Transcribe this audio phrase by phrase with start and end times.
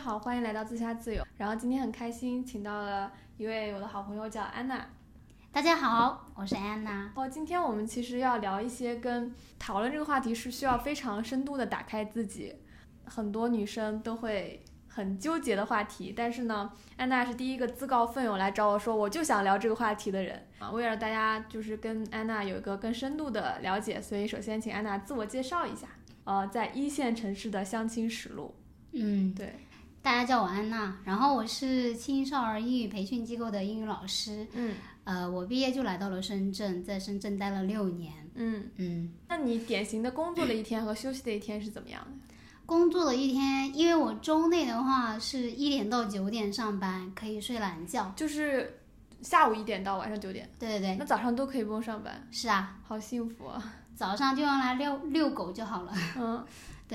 [0.00, 1.22] 好，欢迎来到自洽自由。
[1.36, 4.82] 然后今天很开心，请到了一位我的好朋友，叫安娜。
[5.52, 7.12] 大家好，我是安娜。
[7.14, 12.54] 哦，今天我们其实要聊一些跟讨论这个话题是需要非常深度的打开自己，
[13.04, 16.14] 很多女生都会很纠结的话题。
[16.16, 20.70] 但是呢，安娜是第一个自告奋勇来找我说，我就想聊这个话题的人啊。
[20.70, 25.86] 为了大家就是跟安娜有一个更深度的了解，所以首先请安娜自我介绍一下。
[26.24, 28.54] 呃，在一线城市的相亲实录。
[28.92, 29.54] 嗯，对，
[30.02, 34.46] 大家叫我安娜，然后我是青少儿英语培训机构的英语老师。
[34.54, 38.12] 嗯呃，我毕业就来到了深圳，在深圳待了六年。
[38.34, 42.34] 嗯，嗯，那你典型的工作的一天和休息的一天是怎么样的？
[42.64, 48.12] 工作的一天，因为我周内的话是一点到九点上班，可以睡懒觉。
[48.14, 48.78] 就是
[49.22, 53.74] 下午一点到晚上九点，对对对，那早上都可以不用上班，是啊，好幸福啊！
[53.96, 55.92] 早上就用来遛遛狗就好了。
[56.16, 56.44] 嗯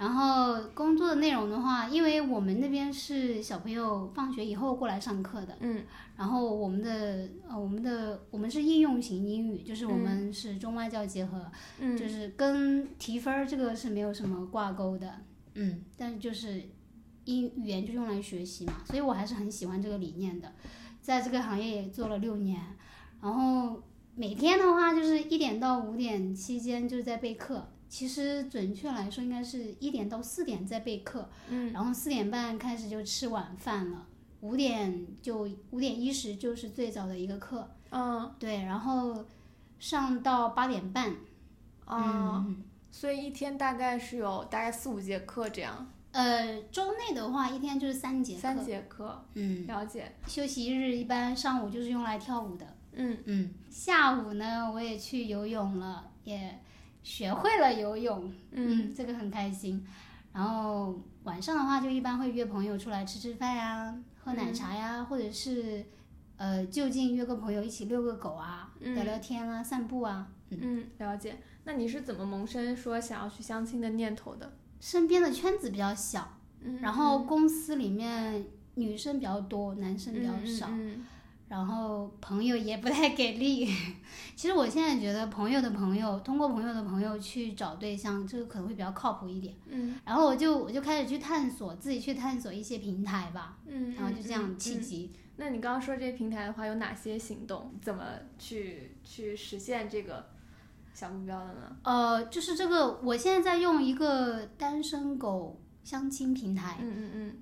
[0.00, 5.84] 然后工作的内容的话，因为我们那边是小朋友放学以后过来上课的，嗯
[6.16, 11.44] 然后我们的呃我们的我们是应用型英语，就是我们是中外教结合，
[11.80, 15.20] 嗯，就是跟提分儿这个是没有什么挂钩的，
[15.52, 16.62] 嗯，但是就是
[17.26, 20.50] 英语言就用来学习嘛，所以我还是很喜欢这个理念的，
[21.02, 22.58] 在这个行业也做了六年，
[23.20, 23.82] 然后
[24.14, 27.68] 每天的话就是一点到五点期间就是在备课。
[27.90, 34.06] 其实准确来说，应该是一点到四点在备课，嗯然后四点半开始就吃晚饭了，
[34.40, 38.32] 五点就五点一十就是最早的一个课，嗯。
[38.38, 39.24] 对，然后
[39.80, 41.10] 上到八点半，
[41.84, 48.80] 哦，嗯，所以一天大概是有大概四五节课这样，呃，周内的话一天就是三节课，三节。
[48.88, 50.14] 课，嗯，了解。
[50.28, 53.18] 休息日一般上午就是用来跳舞的，嗯。
[53.26, 56.56] 嗯，下午呢我也去游泳了，也
[57.02, 59.84] 学会了游泳，嗯这个很开心。
[60.32, 65.84] 然后晚上的话，就一般会约朋友出来吃吃饭呀，喝奶茶呀，或者是
[66.36, 70.28] 呃就近约个朋友一起遛个狗啊，嗯聊聊天啊，散步啊。
[70.50, 71.36] 嗯，了解。
[71.64, 74.52] 那你是怎么萌生说想要去相亲的念头的？
[74.80, 78.44] 身边的圈子比较小，嗯，然后公司里面
[78.74, 81.04] 女生比较多，男生比较少，嗯
[81.50, 83.66] 然后朋友也不太给力。
[84.36, 89.52] 其实我现在觉得朋友的朋友，通过朋友的朋友去找对象，这个可能会比较靠谱一点。
[89.66, 94.80] 嗯然后我就我就开始去探索，自己去探索一些平台吧，嗯，然后就这样契嗯。
[94.80, 95.12] 机。
[95.36, 97.74] 那你刚刚说这些平台的话，有哪些行动？
[97.82, 98.04] 怎么
[98.38, 100.24] 去去实现这个
[100.94, 101.76] 小目标的呢？
[101.82, 107.36] 呃，就是这个，我现在在用一个单身狗相亲平台，嗯嗯嗯，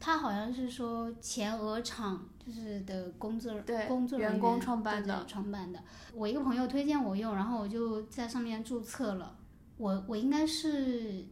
[0.00, 5.82] 它好像是说前鹅厂就是的工作对工作人员工创办的创办的。
[6.14, 9.36] 我一个朋友推荐我用，然后我就在上面注册了。
[9.76, 11.24] 我我应该是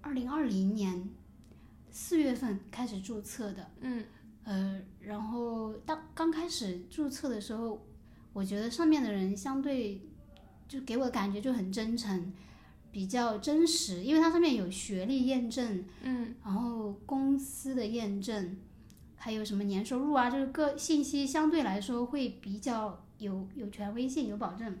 [0.00, 1.08] 二零二零年
[1.90, 4.04] 四月份开始注册的，嗯
[4.44, 7.84] 呃，然后当刚开始注册的时候，
[8.32, 10.00] 我觉得上面的人相对
[10.66, 12.32] 就给我的感觉就很真诚，
[12.90, 18.56] 比较真实，因为它上面有学历验证，嗯然后公司的验证，
[19.16, 24.78] 还有什么年收入啊，就是各信息相对来说会比较有有权威性、有保证。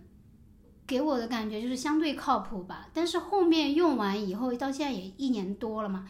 [0.86, 6.08] 给我的感觉就是相对靠谱吧，但是后面用完以后，到现在也一年多了嘛。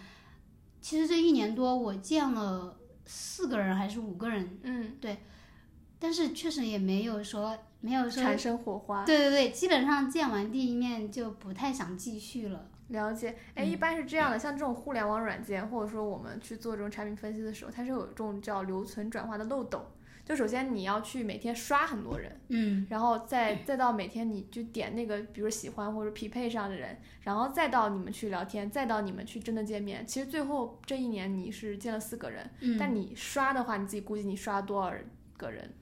[0.80, 4.96] 其实这一年多，我见了四个人还是五个人，嗯，
[5.98, 9.04] 但是确实也没有说没有说，产生火花。
[9.04, 12.68] 对对对，基本上见完第一面就不太想继续了。
[12.88, 19.84] 了解，哎，嗯一般是这样的，像这种互联网软件，或者说我们去做这种产品分析的时候，它是有这种叫留存转化的漏斗。
[20.24, 30.06] 就首先你要去每天刷很多人，嗯然后再再到每天你就点那个，比如喜欢或者匹配上的人，然后再到你们去聊天，再到你们去真的见面。
[30.06, 34.92] 其实最后这一年你是见了四个人，嗯，但你刷的话，你自己估计你刷多少
[35.38, 35.72] 个人？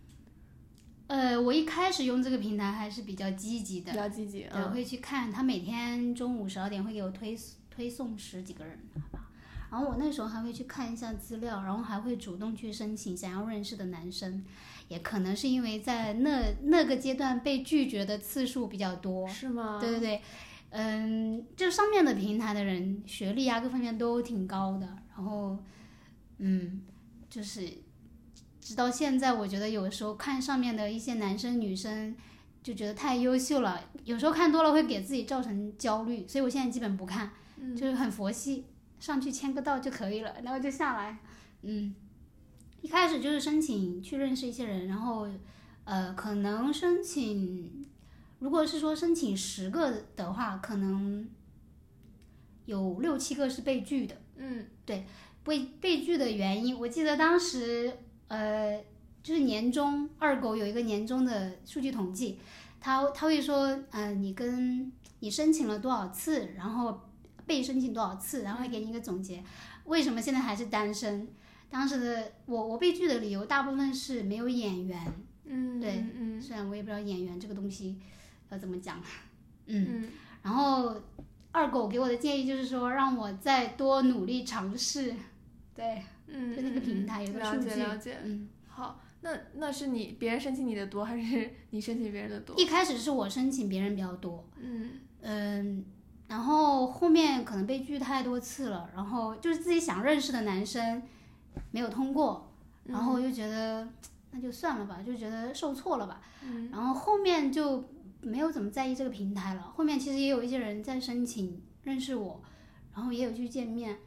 [1.08, 7.38] 呃，我一开始用这个平台还是比较积极的比，较积极，对，嗯会去看他每天中午十二点会给我推
[7.70, 9.30] 推送十几个人，好吧。
[9.70, 14.44] 然后我那时候还会去看一下资料，然后还会主动去申请想要认识的男生，
[14.88, 19.78] 也可能是因为在那那个阶段被拒绝的次数比较多，是吗？
[19.80, 20.22] 对对对，
[20.70, 24.86] 嗯，这上面的平台的人学历啊各方面都挺高的，
[25.16, 25.58] 然后
[26.38, 26.82] 嗯，
[27.28, 27.68] 就是
[28.66, 32.16] 直到现在，我觉得有时候看上面的一些男生女生。
[32.62, 37.30] 就觉得太优秀了，有时候看多了会给自己造成焦虑，所以我现在基本不看，
[37.60, 38.64] 嗯就是很佛系，
[38.98, 41.16] 上去签个到就可以了，然后就下来。
[41.62, 41.94] 嗯，
[42.82, 45.28] 一开始就是申请去认识一些人，然后
[45.84, 47.86] 呃，可能申请，
[48.40, 51.28] 如果是说申请十个的话，可能
[52.64, 54.16] 有六七个是被拒的。
[54.38, 55.06] 嗯对
[55.44, 57.96] 被被拒的原因，我记得当时
[58.28, 58.82] 呃，
[59.22, 62.38] 就是年终二狗有一个年终的数据统计，
[62.80, 67.00] 他他会说，呃，你跟你申请了多少次，然后
[67.46, 69.42] 被申请多少次，然后会给你一个总结，
[69.84, 71.28] 为什么现在还是单身？
[71.68, 75.12] 当时的我我被拒的理由大部分是没有眼缘，
[75.44, 77.98] 嗯，对嗯虽然我也不知道眼缘这个东西
[78.50, 79.00] 要怎么讲，
[79.66, 79.86] 嗯。
[79.90, 80.08] 嗯
[80.42, 80.94] 然后
[81.50, 85.12] 二狗给我的建议就是说，让我再多努力尝试。
[85.76, 88.16] 对，嗯，就那个平台有个了数据解了解。
[88.24, 92.56] 嗯，好，那那是你别人申请你的多，还是 你申请别人的多？
[92.56, 95.84] 一开始是我申请别人比较多，嗯嗯，
[96.28, 101.02] 然后后面可能被拒太多次了，然后就是自己想认识的男生
[101.70, 102.50] 没有通过，
[102.84, 103.86] 然后我就觉得
[104.30, 107.84] 那就算了吧，就觉得受挫了吧，嗯然后后面就
[108.22, 109.62] 没有怎么在意这个平台了。
[109.62, 112.42] 后面其实也有一些人在申请认识我，
[112.94, 113.98] 然后也有去见面。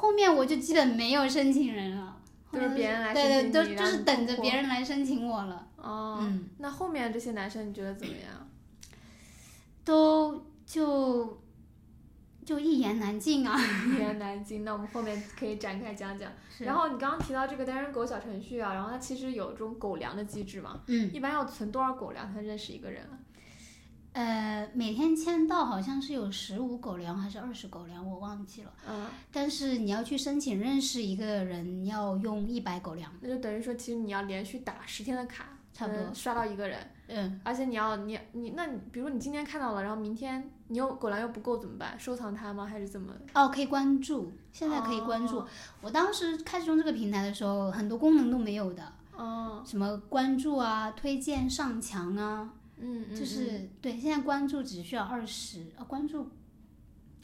[0.00, 2.16] 后面我就基本没有申请人了，
[2.52, 5.66] 都是别人来对对，申请都就你然后你是等着别人来申请我了。
[5.76, 8.48] 哦，嗯，那后面这些男生你觉得怎么样？
[9.84, 11.40] 都就
[12.44, 13.58] 就一言难尽啊。
[13.88, 14.64] 一言难尽。
[14.64, 16.30] 那我们后面可以展开讲讲。
[16.58, 23.18] 然后你刚刚提到这个单身狗小程序啊，然后它其实有这种狗粮的机制嘛，嗯，一般要存多少狗粮才认识一个人啊？
[24.18, 28.72] 呃，每天签到好像是有十五狗粮还是二十狗粮，我忘记了。
[28.84, 36.76] 嗯，但是你要去申请认识一个人，要用一百狗粮，那就等于说，其实你要连续打十天的卡，差不多刷到一个人。
[37.06, 41.96] 嗯，而且你要你你那你比如说你今天看到了，然后明天你又狗粮又不够怎么办？
[41.96, 42.66] 收藏它吗？
[42.66, 43.12] 还是怎么？
[43.34, 45.38] 哦，可以关注，现在可以关注。
[45.38, 45.46] 哦
[45.80, 48.82] 我当时开始用这个平台的时候，很多功能都没有的，
[49.16, 52.50] 哦，什么关注啊、推荐上墙啊，
[52.80, 53.98] 嗯，嗯就是、对。
[53.98, 56.30] 现在关注只需要二十，呃，关注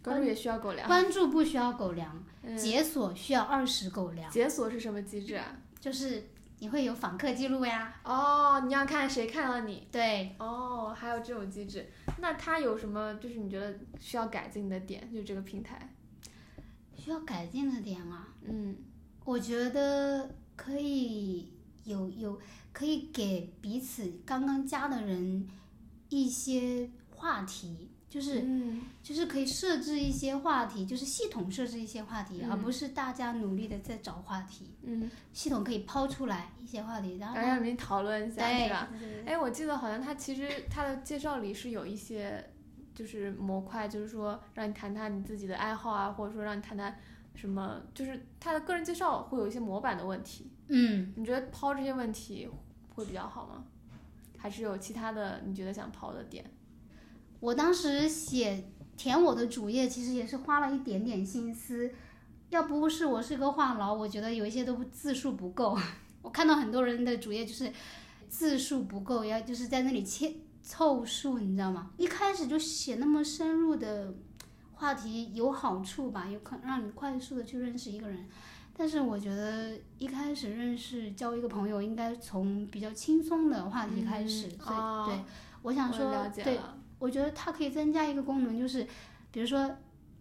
[0.03, 0.87] 关注也需要狗粮。
[0.87, 5.57] 关注不需要狗粮，嗯解锁需要二十狗粮，解锁是什么机制啊？
[5.81, 7.95] 就是你会有访客记录呀。
[8.05, 9.87] 哦，你要看谁看了你。
[9.91, 15.11] 对，哦，还有这种机制，那它有什么就是你觉得需要改进的点？
[15.13, 15.95] 就这个平台，
[16.97, 18.77] 需要改进的点啊，嗯
[19.25, 21.54] 我觉得可以
[21.85, 22.39] 有有
[22.73, 25.47] 可以给彼此刚刚加的人
[26.09, 34.71] 一些话题，就是嗯就是可以设置一些话题，就是系统设置一些话题，嗯而不是大家努力的在找话题。
[34.83, 38.89] 嗯，系统可以抛出来一些话题，然后让你们讨论一下，对是吧？
[39.27, 42.53] 哎，我记得好像他其实他的介绍里是有一些
[42.95, 46.97] 就是模块，就是说让你谈谈你自己的爱好啊，或者说让你谈谈
[47.35, 50.51] 什么，就是他的个人介绍会有一些模板的问题。
[50.69, 52.49] 嗯，你觉得抛这些问题
[52.95, 53.65] 会比较好吗？
[54.39, 56.45] 还是有其他的你觉得想抛的点？
[57.41, 61.93] 我当时写填我的主页，其实也是花了一点点心思。
[62.51, 65.77] 要不是我是个话痨，我觉得有一些都字数不够。
[66.23, 67.73] 我看到很多人的主页就是
[68.29, 71.91] 字数不够，要就是在那里切凑数，你知道吗？
[71.97, 74.15] 一开始就写那么深入的
[74.75, 78.27] 话题有好处吧，有可能让你快速的去认识一个人。
[78.77, 84.49] 但是我觉得一开始认识交一个朋友，应该从比较轻松的话题开始。
[84.49, 85.25] 嗯所以、哦对，
[85.63, 86.59] 我想说，我了解对，
[86.99, 88.87] 我觉得它可以增加一个功能，就是
[89.31, 89.71] 比如说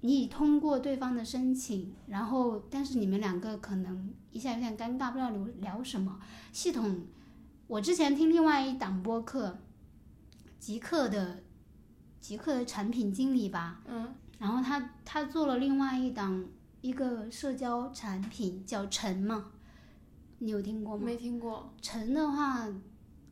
[0.02, 6.20] 你通过对方的申请，然后但是你们两个可能一下有点尴尬，不知道聊聊什么。
[6.52, 7.06] 系统，
[7.68, 9.58] 我之前听另外一档播客，
[10.60, 11.42] 极客的
[12.20, 16.46] 极客的产品经理吧，嗯然后他他做了另外一档
[16.84, 19.54] 一个社交产品叫橙嘛，
[20.40, 21.04] 你有听过吗？
[21.06, 21.74] 没听过。
[21.82, 22.68] 橙的话，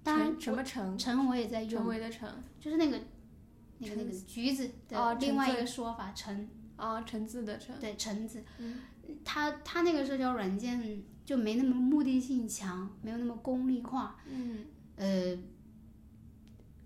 [0.01, 0.97] 当然什么橙？
[0.97, 2.27] 橙我也在用陈，为的橙。
[2.61, 2.99] 就是那个
[3.79, 7.77] 那个那个橘子哦的另外一个说法，橙啊，橙子的橙。
[7.77, 8.79] 对橙子，嗯
[9.25, 14.15] 它它那个社交软件就没那么目的性强，没有那么功利化。
[14.25, 14.65] 嗯
[14.95, 15.37] 呃，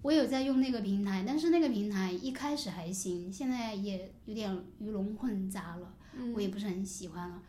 [0.02, 7.42] 我有在用那个平台，但是那个平台一开始还行，现在也有点鱼龙混杂了，嗯我也不是很喜欢了。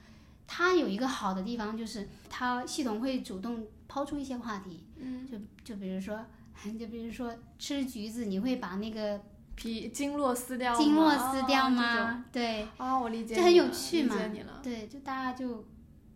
[0.47, 6.25] 它有一个好的地方就是它系统会主动抛出一些话题，嗯，就就比如说。
[6.81, 9.21] 就比如说吃橘子，你会把那个
[9.57, 12.25] 皮经络撕掉吗，经络撕掉哦吗？
[12.33, 14.61] 对，啊哦，我理解了，这很有趣嘛理解你了。
[14.63, 15.67] 对，就大家就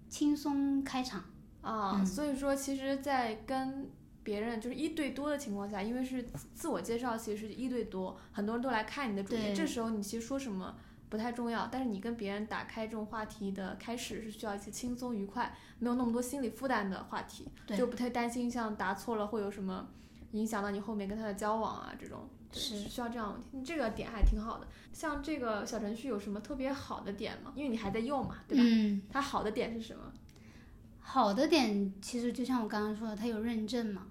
[0.09, 1.23] 轻松开场。
[1.61, 3.91] 啊，嗯所以说，其实，在跟
[4.23, 10.75] 别人就是一对多的情况下，因为是自自我介绍，其实是一对多，很多人都来看你的主页，这时候你其实说什么
[11.11, 19.89] 不太重要，但是你跟别人打开这种话题的开始是需要一些轻松愉快，没有那么多心理负担的话题，对就不太担心像答错了会有什么
[20.31, 24.69] 影响到你后面跟他的交往啊，这种对是需要这样，这个点还挺好的。
[24.93, 27.53] 像这个小程序有什么特别好的点吗？
[27.57, 28.65] 因为你还在用嘛，对吧？
[28.65, 30.13] 嗯，它好的点是什么？
[31.01, 34.07] 好的点其实就像我刚刚说的，它有认证嘛，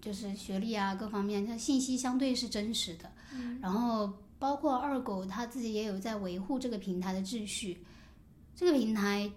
[0.00, 3.10] 就是学历啊各方面，它信息相对是真实的。
[3.32, 7.84] 嗯然后包括二狗他自己也有在维护这个平台的秩序。
[8.54, 9.30] 这个平台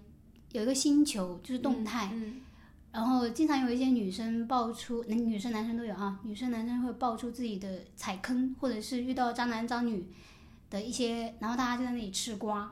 [0.51, 2.41] 有一个星球，就是动态，嗯
[2.91, 10.11] 然后经常有一些女生爆出，男女生男生都有啊，女生男生会爆出自己的踩坑，或者是遇到渣男渣女
[10.71, 12.71] 的一些，然后大家就在那里吃瓜。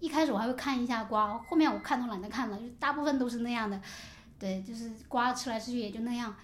[0.00, 3.78] 一开始我还会看一下瓜，后面我看都懒得看了，就大部分都是那样的，
[4.38, 6.34] 对，就是瓜吃来吃去也就那样。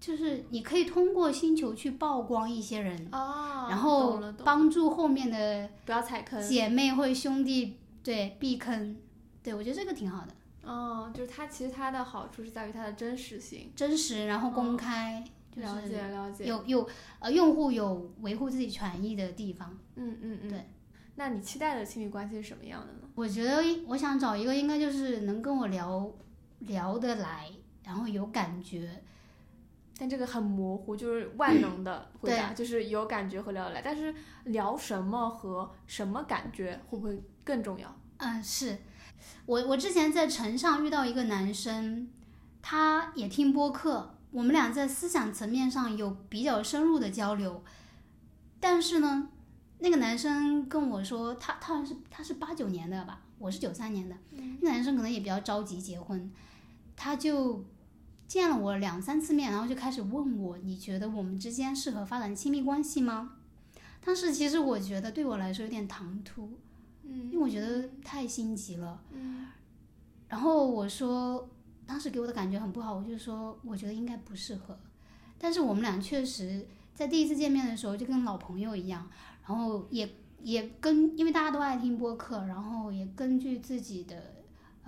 [0.00, 6.40] 就是你可以通过星球去曝光一些人，哦，然后帮助后面的不要踩坑。
[6.40, 8.96] 姐妹或者兄弟对避坑，
[9.42, 13.72] 对我觉得这个挺好的，哦，就是它其实它的好处是在于它的真实性。
[13.74, 15.24] 真实然后公开，
[15.54, 16.44] 就了解了解。
[16.44, 16.88] 有有
[17.18, 19.76] 呃用户有维护自己权益的地方。
[19.96, 20.48] 嗯嗯嗯。
[20.48, 20.64] 对。
[21.16, 23.00] 那你期待的亲密关系是什么样的呢？
[23.16, 26.08] 我觉得我想找一个应该就是能跟我聊
[26.60, 27.50] 聊得来，
[27.82, 29.02] 然后有感觉，
[29.98, 33.82] 但这个很模糊，就是 万能的回答，对就是有感觉和聊得来。
[33.82, 34.14] 但是
[34.44, 37.92] 聊什么和什么感觉会不会更重要？
[38.18, 38.78] 嗯，是
[39.46, 42.08] 我我之前在城上遇到一个男生，
[42.62, 47.64] 他也听播客，我们俩在思想层面上有比较深入的交流，
[48.60, 49.28] 但是呢，
[49.78, 54.16] 那个男生跟我说，他他好像是他是八九年的吧，我是九三年的，
[54.60, 56.30] 那男生可能也比较着急结婚，
[56.96, 57.64] 他就
[58.28, 63.32] 见了我两三次面，然后就开始问我，你觉得我们之间适合发展亲密关系吗？
[64.04, 66.52] 当时其实我觉得对我来说有点唐突，
[67.02, 69.02] 嗯因为我觉得太心急了。
[69.12, 69.46] 嗯
[70.28, 71.48] 然后我说，
[71.86, 74.78] 当时给我的感觉很不好，我就说我觉得应该不适合。
[75.38, 79.08] 但是我们俩确实在第一次见面的时候就跟老朋友一样，
[79.46, 80.06] 然后也
[80.42, 84.37] 也跟因为大家都爱听播客，然后也根据自己的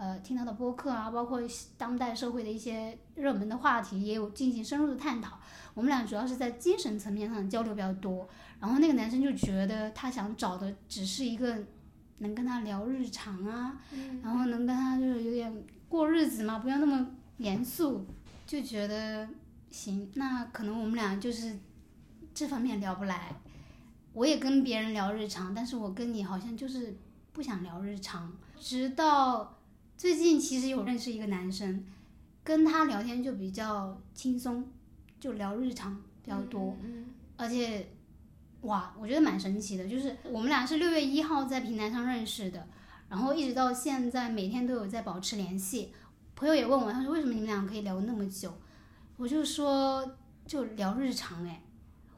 [0.00, 1.38] 呃听到的播客啊，包括
[1.76, 5.38] 当代社会的一些热门的话题，也有进行深入的探讨。
[5.75, 8.26] 我们俩主要是在精神层面上交流比较多。
[8.59, 11.54] 然后那个男生就觉得他想找的只是一个
[12.19, 18.07] 能跟他聊日常啊，嗯然后能跟他就是有点过日子嘛，不要那么严肃，
[18.47, 19.28] 就觉得
[19.71, 21.59] 行，那可能我们俩就是
[22.33, 23.37] 这方面聊不来。
[24.14, 26.97] 我也跟别人聊日常，但是我跟你好像就是
[27.35, 28.33] 不想聊日常。
[28.59, 29.60] 直到
[30.00, 31.85] 最近，其实有认识一个男生，
[32.42, 34.66] 跟他聊天就比较轻松，
[35.21, 36.75] 就聊日常比较多。
[36.83, 37.04] 嗯
[37.37, 37.87] 而且，
[38.62, 42.66] 哇，我觉得蛮神奇的，就是我们俩是六月一号在平台上认识的，
[43.11, 45.92] 然后一直到现在每天都有在保持联系。
[46.35, 48.50] 朋友也问我，他说为什么你们俩可以聊那么久？
[49.19, 50.16] 我就说
[50.47, 51.62] 就聊日常哎。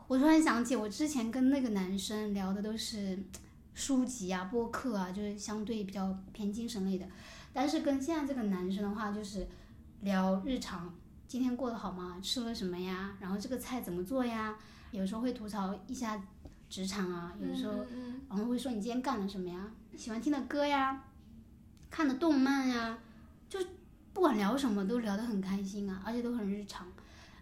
[0.06, 3.18] 我突然想起我之前跟那个男生聊的都是
[3.74, 7.08] 书籍啊、播客啊，就是相对比较偏精神类的，
[7.52, 9.46] 但是跟现在这个男生的话就是
[10.00, 10.92] 聊日常，
[11.26, 12.18] 今天过得好吗？
[12.22, 13.16] 吃了什么呀？
[13.20, 14.56] 然后这个菜怎么做呀？
[14.90, 16.22] 有时候会吐槽一下
[16.68, 19.70] 职场啊，有时候，嗯然后会说你今天干了什么呀？
[19.96, 21.04] 喜欢听的歌呀，
[21.90, 22.98] 看的动漫呀，
[23.48, 23.58] 就
[24.12, 26.86] 不管聊什么都聊得很开心啊，而且都很日常，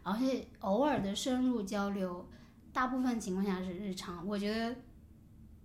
[0.02, 2.28] 而且偶尔的深入交流，
[2.72, 4.26] 大部分情况下是日常。
[4.26, 4.74] 我觉得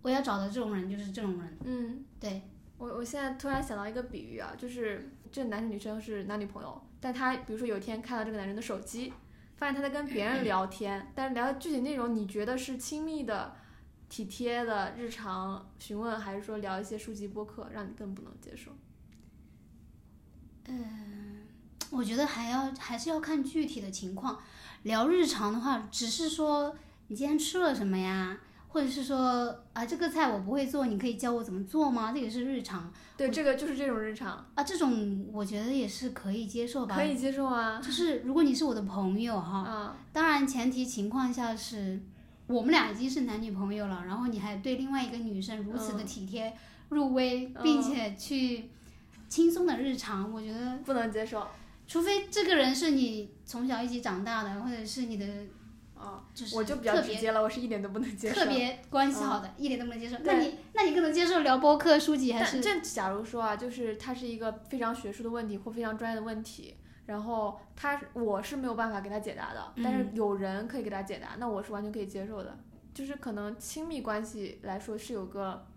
[0.01, 2.41] 我要找的这种人就是这种人，嗯，对，
[2.77, 9.13] 我我现在突然想到一个比喻啊，就是这男女生是男女朋友，但他比如说有一天看到这个男人的手机，
[9.55, 13.55] 发现他在跟别人聊天，但是聊的具体内容你觉得是亲密的、
[14.10, 18.72] 体贴的日常询问，还是说聊一些书籍播客，让你更不能接受？
[20.67, 21.44] 嗯
[21.91, 24.39] 我觉得还要还是要看具体的情况。
[24.84, 26.75] 聊日常的话，只是说
[27.08, 28.38] 你今天吃了什么呀，
[28.75, 32.12] 或者是说啊这个菜我不会做，你可以教我怎么做吗？
[32.12, 36.94] 这也是日常对，这个就是这种日常，啊，这种我觉得也是可以接受吧。
[36.94, 37.79] 可以接受啊。
[37.82, 42.01] 就是如果你是我的朋友哈，啊，当然前提情况下是
[42.48, 46.53] 我们俩已经是男女朋友了，然后你还对另外一个女生如此的嗯体贴
[46.89, 48.70] 入微，并且去
[49.29, 51.48] 轻松的日常，我觉得不能接受。
[51.88, 55.25] 除非这个人是你从小一起长大的，或者是你的
[56.05, 58.35] 啊，就是我就比较直接了，我是一点都不能接受。
[58.35, 60.17] 特别关系好的，一点都不能接受。
[60.24, 62.59] 那你那你更能接受聊播客、书籍还是？
[62.62, 72.57] 这假如说啊，就是它是一个非常学术的问题或非常专业的问题，然后他我是没有办法给他解答的，但是有人可以给他解答，那我是完全可以接受的。
[72.93, 75.67] 就是可能亲密关系来说是有个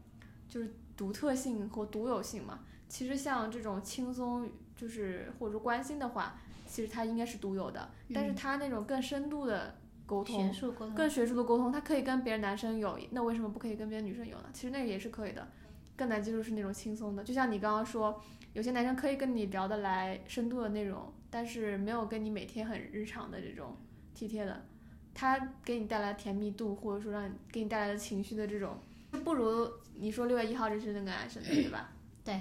[0.49, 2.61] 就是独特性和独有性嘛。
[2.89, 9.75] 其实像这种轻松就是或者说关心的话，其实它应该是独有的，但是它那种更深度的
[10.09, 14.49] 沟通学，术沟通，更学术的沟通，他可以跟别的男生有，那为什么不可以跟别的女生有呢？
[14.55, 15.47] 其实那个也是可以的。
[15.95, 18.23] 更难接受是那种轻松的，就像你刚刚说，
[18.53, 23.77] 有些男生可以跟你聊得来深度的内容，但是没有跟你每天很日常的这种
[24.15, 24.65] 体贴的，
[25.13, 28.79] 他给你带来甜蜜度，或者说让你给你带来的情绪的这种，
[29.25, 31.91] 不如你说六月一号这是那个男生的，对吧？
[32.25, 32.41] 对。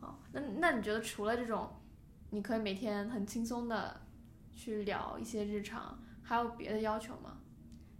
[0.00, 1.70] 哦，那那你觉得除了这种，
[2.28, 3.98] 你可以每天很轻松的
[4.54, 5.98] 去聊一些日常，
[6.30, 7.38] 还有别的要求吗？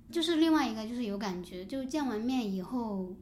[0.08, 3.16] 就是另外一个就是有感觉，就见完面以后，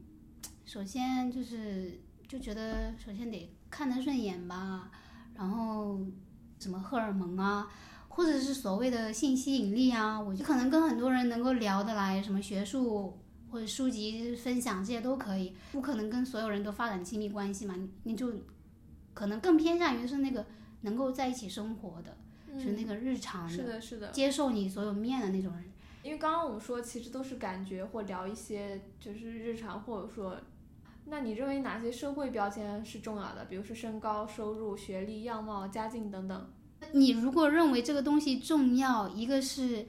[0.65, 4.91] 首先就是就觉得首先得看得顺眼吧，
[5.33, 5.99] 然后
[6.59, 7.67] 什么荷尔蒙啊，
[8.07, 18.31] 或者是所谓的性吸引力啊，我就可能跟很多人能够聊得来，什么学术或者书籍分享这些都可以，不可能跟所有人都发展亲密关系嘛，你就
[19.15, 20.45] 可能更偏向于是那个
[20.81, 22.15] 能够在一起生活的，
[22.57, 24.11] 是那个日常的是的，是的。
[24.11, 25.65] 接受你所有面的那种人。
[26.01, 30.37] 因为刚刚我们说，其实都是感觉或聊一些就是日常，或者说，
[31.05, 33.45] 那你认为哪些社会标签是重要的？
[33.45, 36.49] 比如说身高、收入、学历、样貌、家境等等。
[36.93, 39.85] 你如果认为这个东西重要，一个是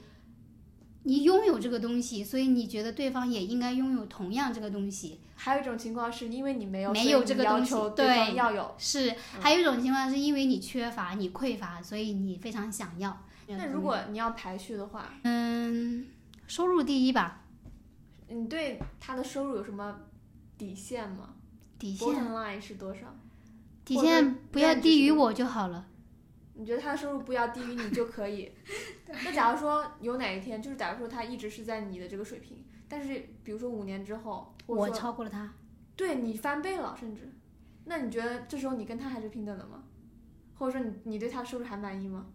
[1.02, 5.20] 你拥有这个东西，所以你觉得对方也应该拥有同样这个东西。
[5.34, 8.74] 还有一种情况是因为你没有，没有这个东西对方要有。
[8.76, 13.24] 是，还有一种情况是因为你缺乏、你匮乏，所以你非常想要。
[13.46, 16.06] 那如果你要排序的话，嗯，
[16.46, 17.42] 收入第一吧，
[18.28, 19.98] 你对他的收入有什么
[20.58, 21.30] 底线吗
[21.78, 23.00] 底线 line 是多少？
[23.84, 25.86] 底线不要低于我就好了。
[26.60, 28.52] 你觉得他的收入不要低于你就可以？
[29.24, 35.52] 那假如说有哪一天，就是假如说他一直是在你的这个水平，但是比如说五年之后，我超过了他，
[35.96, 37.32] 对你翻倍了，甚至，
[37.86, 39.82] 那你觉得这时候你跟他还是平等的吗？
[40.58, 42.26] 或者说你你对他收入还满意吗？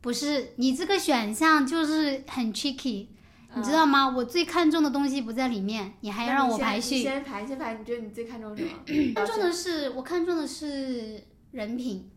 [0.00, 3.08] 不是你这个选项就是很 tricky，
[3.54, 4.08] 你知嗯道吗？
[4.08, 7.02] 我最看重的东西不在里面，你还那你先你让我排序。
[7.02, 8.70] 先排，先排，你觉得你最看重什么？
[9.14, 12.08] 看重的是我看重的是人品，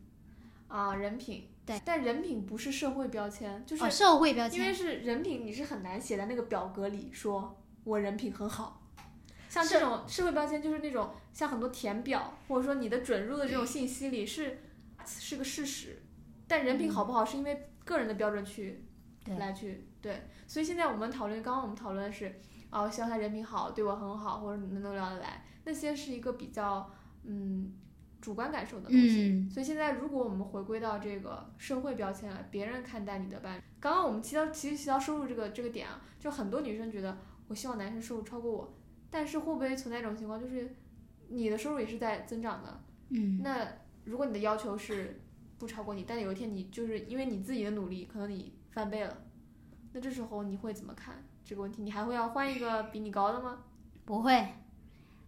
[0.72, 1.48] 啊，人品。
[1.64, 4.74] 对，但人品不是社会标签，就是哦，社会标签因为。
[4.74, 8.82] 是人品，你是很难写在那个表格里说我人品很好。
[9.48, 14.60] 像这种社会标签，就是那种像很多填表或者说你的准入的这种信息里是
[15.06, 16.02] 是个事实，
[16.48, 18.84] 但人品好不好是因为个人的标准去
[19.24, 20.28] 对来去对。
[20.48, 22.34] 所以现在我们讨论，刚刚我们讨论的是，
[22.72, 26.90] 哦，希望他人品好，对我很好，或者能够聊得来，那些是一个比较
[27.24, 27.74] 嗯
[28.22, 29.30] 主观感受的东西。
[29.30, 38.74] 嗯，所以现在，如果我们回归到这个社会标签来，别人看待你的伴侣，刚刚我们提到其实提到收入这个这个点啊，就很多女生觉得我希望男生收入超过我，
[39.10, 40.74] 但是会不会存在一种情况，就是
[41.30, 42.84] 你的收入也是在增长的？
[43.10, 43.68] 嗯，那
[44.06, 45.20] 如果你的要求是
[45.58, 49.18] 不超过你，但有一天你就是因为你自己的努力，可能你翻倍了，
[49.94, 51.82] 那这时候你会怎么看这个问题？
[51.82, 53.64] 你还会要换一个比你高的吗？
[54.06, 54.48] 不会。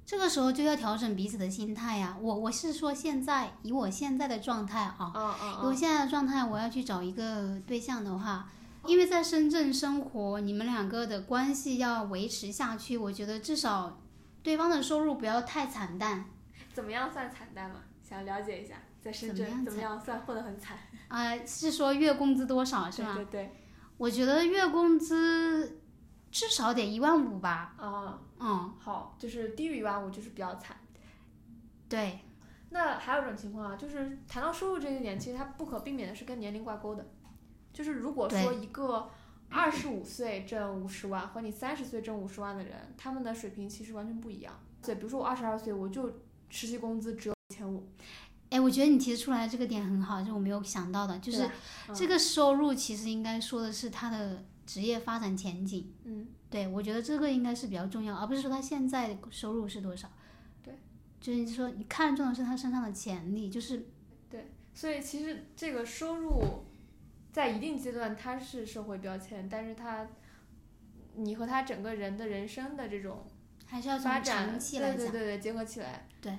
[0.05, 8.49] 这个时候就要调整彼此的心态呀、我我是说现在以我现在的状态啊，啊啊以我现在的状态，我要去找一个对象的话，
[8.85, 13.97] 因为在深圳生活，你们两个的关系要维持下去，我觉得至少
[14.41, 16.25] 对方的收入不要太惨淡。
[16.73, 17.77] 怎么样算惨淡嘛？
[18.01, 20.77] 想了解一下，在深怎么样圳怎么样算混得很惨？
[21.07, 23.13] 啊、是说月工资多少是吧？
[23.15, 23.51] 对对对，
[23.97, 25.79] 我觉得月工资
[26.33, 27.73] 至少得一万五吧。
[27.77, 28.19] 啊。
[28.39, 30.75] 嗯，好，就是低于一万五就是比较惨。
[31.87, 32.19] 对，
[32.71, 37.07] 那还有一种情况啊，就是谈到收入这一点，其实它不可避免的是跟年龄挂钩的。
[37.71, 39.09] 就是如果说一个
[39.49, 44.59] 二十五岁挣五十万和你三十岁挣五十万的人，他们的水平其实完全不一样。
[44.83, 46.11] 对，比如说我二十二岁，我就
[46.49, 47.87] 实习工资只有一千五，
[48.49, 51.49] 哎，我觉得你提出来这个点很好，就我没有想到的，就是
[51.95, 55.93] 这个收入其实应该说的是他的职业发展前景。
[56.04, 60.10] 嗯，对，我觉得这个应该是比较重要，而不是说他现在收入是多少。
[60.63, 60.73] 对，
[61.19, 63.88] 就是说你看重的是他身上的潜力，就是
[64.30, 66.65] 对所以其实这个收入
[67.32, 70.08] 在一定阶段它是社会标签，但是他
[71.15, 73.26] 你和他整个人的人生的这种
[73.65, 76.38] 还是要从发展，长期来讲，对对对对，结合起来，对，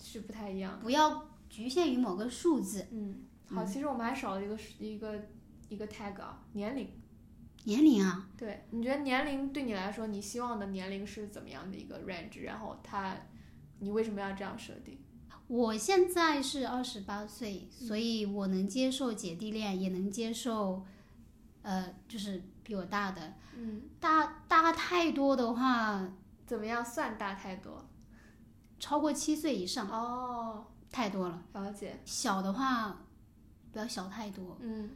[0.00, 0.78] 是不太一样。
[0.80, 2.86] 不要局限于某个数字。
[2.92, 5.28] 嗯，好，其实我们还少了一个是一个
[5.68, 6.88] 一个 tag 啊，年龄。
[7.66, 12.42] 年龄啊，对，你觉得年龄对你来说，你希望的年龄是怎么样的一个 range？
[12.42, 13.16] 然后他，
[13.80, 14.98] 你为什么要这样设定？
[15.48, 20.84] 我现在是二十八岁，所以我能接受姐弟恋，也能接受，
[21.62, 23.34] 呃，就是比我大的。
[23.56, 26.08] 嗯，大大太多的话，
[26.46, 27.88] 怎么样算大太多？
[28.78, 31.42] 超过七岁以上哦，太多了。
[31.54, 32.00] 了解。
[32.04, 33.04] 小的话，
[33.72, 34.56] 不要小太多。
[34.60, 34.90] 嗯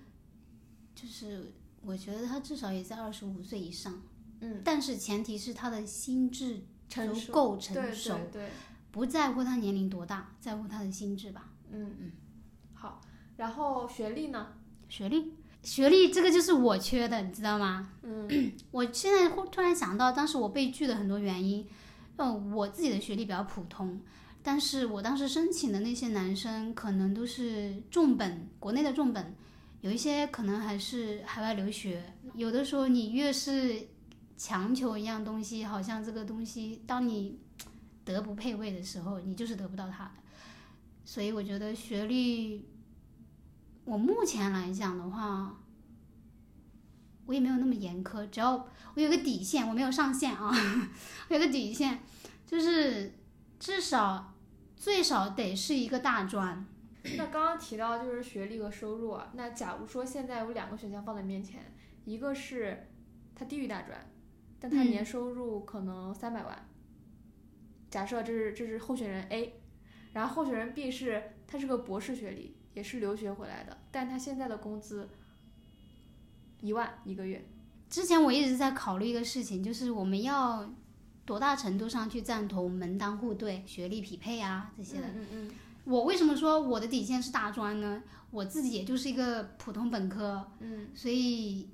[0.94, 4.00] 就是我觉得他至少也在二十五岁以上，
[4.40, 8.50] 嗯，但是前提是他的心智足成熟够成熟，对对，
[8.90, 11.50] 不在乎他年龄多大，在乎他的心智吧。
[11.72, 12.12] 嗯嗯，
[12.74, 13.00] 好，
[13.36, 14.48] 然后学历呢？
[14.88, 17.92] 学历，学历这个就是我缺的，你知道吗？
[18.02, 21.66] 嗯 我现在忽突然想到，当时我被拒的很多原因，
[22.16, 24.00] 嗯，我自己的学历比较普通，
[24.42, 29.34] 但是我当时申请的那些男生可能都是重本，国内的重本，
[29.80, 32.14] 有一些可能还是海外留学。
[32.34, 33.88] 有的时候你越是
[34.36, 37.38] 强求一样东西，好像这个东西当你
[38.04, 40.12] 德不配位的时候，你就是得不到它的。
[41.04, 42.64] 所以我觉得学历，
[43.84, 45.58] 我目前来讲的话，
[47.26, 48.52] 我也没有那么严苛，只要
[48.94, 50.50] 我有个底线，我没有上限啊，
[51.28, 52.00] 我有个底线，
[52.46, 53.14] 就是
[53.58, 54.34] 至少
[54.76, 56.66] 最少得是一个大专。
[57.16, 61.72] 那刚刚提到就是学历和收入啊，那假如说现在有两个选项放在面前，
[62.04, 62.88] 一个是
[63.34, 63.98] 他低于大专，
[64.58, 64.90] 但他嗯。
[64.90, 66.68] 年收入可能三百万，
[67.90, 69.60] 假设这是这是候选人 A，
[70.12, 75.08] 然后候选人 B 是他是个博士学历，也是留学回来的，但他现在的工资
[76.60, 77.42] 一万一个月，
[77.88, 80.68] 之前我一直在考虑一个事情，就是我们要
[81.24, 85.06] 多大程度上去赞同门当户对、学历匹配啊这些的。
[85.08, 85.50] 嗯嗯
[85.84, 88.02] 我为什么说我的底线是大专呢？
[88.30, 90.88] 我自己也就是一个普通本科，嗯。
[90.94, 91.68] 所以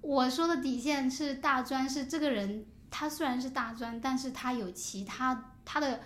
[0.00, 6.00] 我说的底线是大专，是这个人他虽然是大专，但是他有其他他的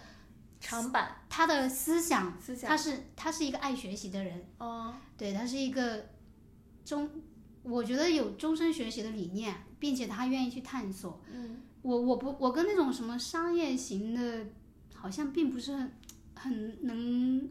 [0.60, 1.16] 长板。
[1.28, 2.68] 他的思想，思想。
[2.68, 6.06] 他，是他是一个爱学习的人，哦，对他是一个
[6.84, 7.10] 终，
[7.62, 11.20] 我觉得有终身学习的理念，并且他愿意去探索。
[11.32, 11.62] 嗯。
[11.82, 14.46] 我我不我跟那种什么商业型的，
[14.94, 15.90] 好像并不是很
[16.42, 17.48] 很能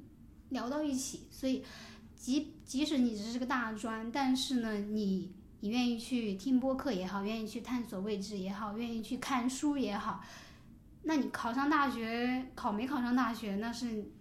[0.49, 1.63] 聊到一起，所以
[2.15, 10.21] 即即使你只是个大专，但是呢，你你愿意去听播客也好，愿意去探索未知也好，愿意去看书也好，
[11.03, 14.11] 那你考上大学，考没考上大学那是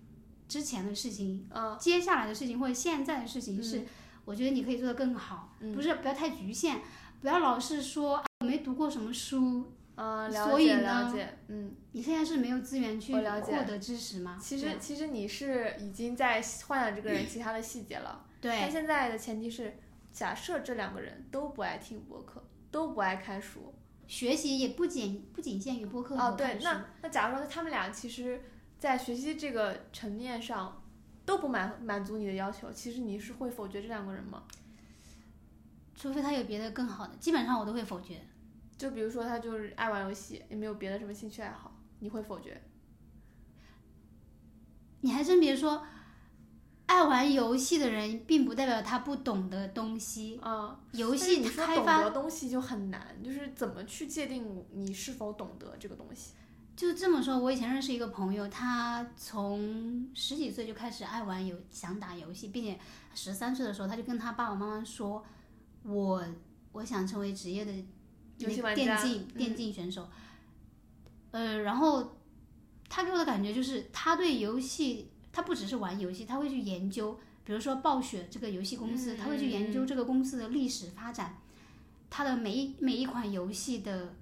[0.47, 1.77] 之前的事情，嗯。
[1.79, 3.87] 接下来的事情或者现在的事情是，嗯
[4.27, 5.75] 我觉得你可以做得更好，嗯。
[5.75, 6.81] 不是不要太局限，
[7.21, 11.75] 不要老是说啊我没读过什么书，嗯，了所以了解，嗯。
[11.93, 14.39] 你现在是没有资源去获得知识吗？
[14.41, 19.77] 其实其实你是已经在幻想这个人 其他的细节了，但对现在的前提是，
[20.11, 23.75] 假设这两个人都不爱听播客，都不爱看书。
[24.07, 28.43] 学习也不仅不仅限于播客哦，对那那假如说他们俩其实，
[28.79, 30.83] 在学习这个层面上
[31.27, 34.45] 都不满满足你的要求，其实你是会否决这两个人吗？
[35.95, 38.21] 除非他有别的更好的，基本上我都会否决。
[38.81, 42.59] 就比如说他就是爱玩游戏，也没有别的什么兴趣爱好，你会否决？
[45.03, 45.87] 你还真别说，
[46.87, 50.39] 爱玩游戏的人，并不代表他不懂得东西。
[50.43, 56.33] 啊、游戏你说懂开发得东西就很难，就是怎么去界定你是否懂得这个东西？
[56.75, 62.81] 就这么说，我以前认识一个朋友，他从十几岁就开始爱玩游，想打游戏，并且
[63.15, 65.23] 十三岁的时候，他就跟他爸爸妈妈说
[65.85, 66.25] ：“我
[66.73, 67.85] 我想成为职业的那
[68.41, 70.09] 游戏玩家电竞嗯电竞选手。
[71.31, 72.17] 呃，然后
[72.89, 81.39] 他给我的感觉就是，他对游戏，他不只是玩游戏，他会去研究，比如说暴雪这个游戏公司，嗯他会去研究这个公司的历史发展，
[82.09, 84.17] 它的每一每一款游戏的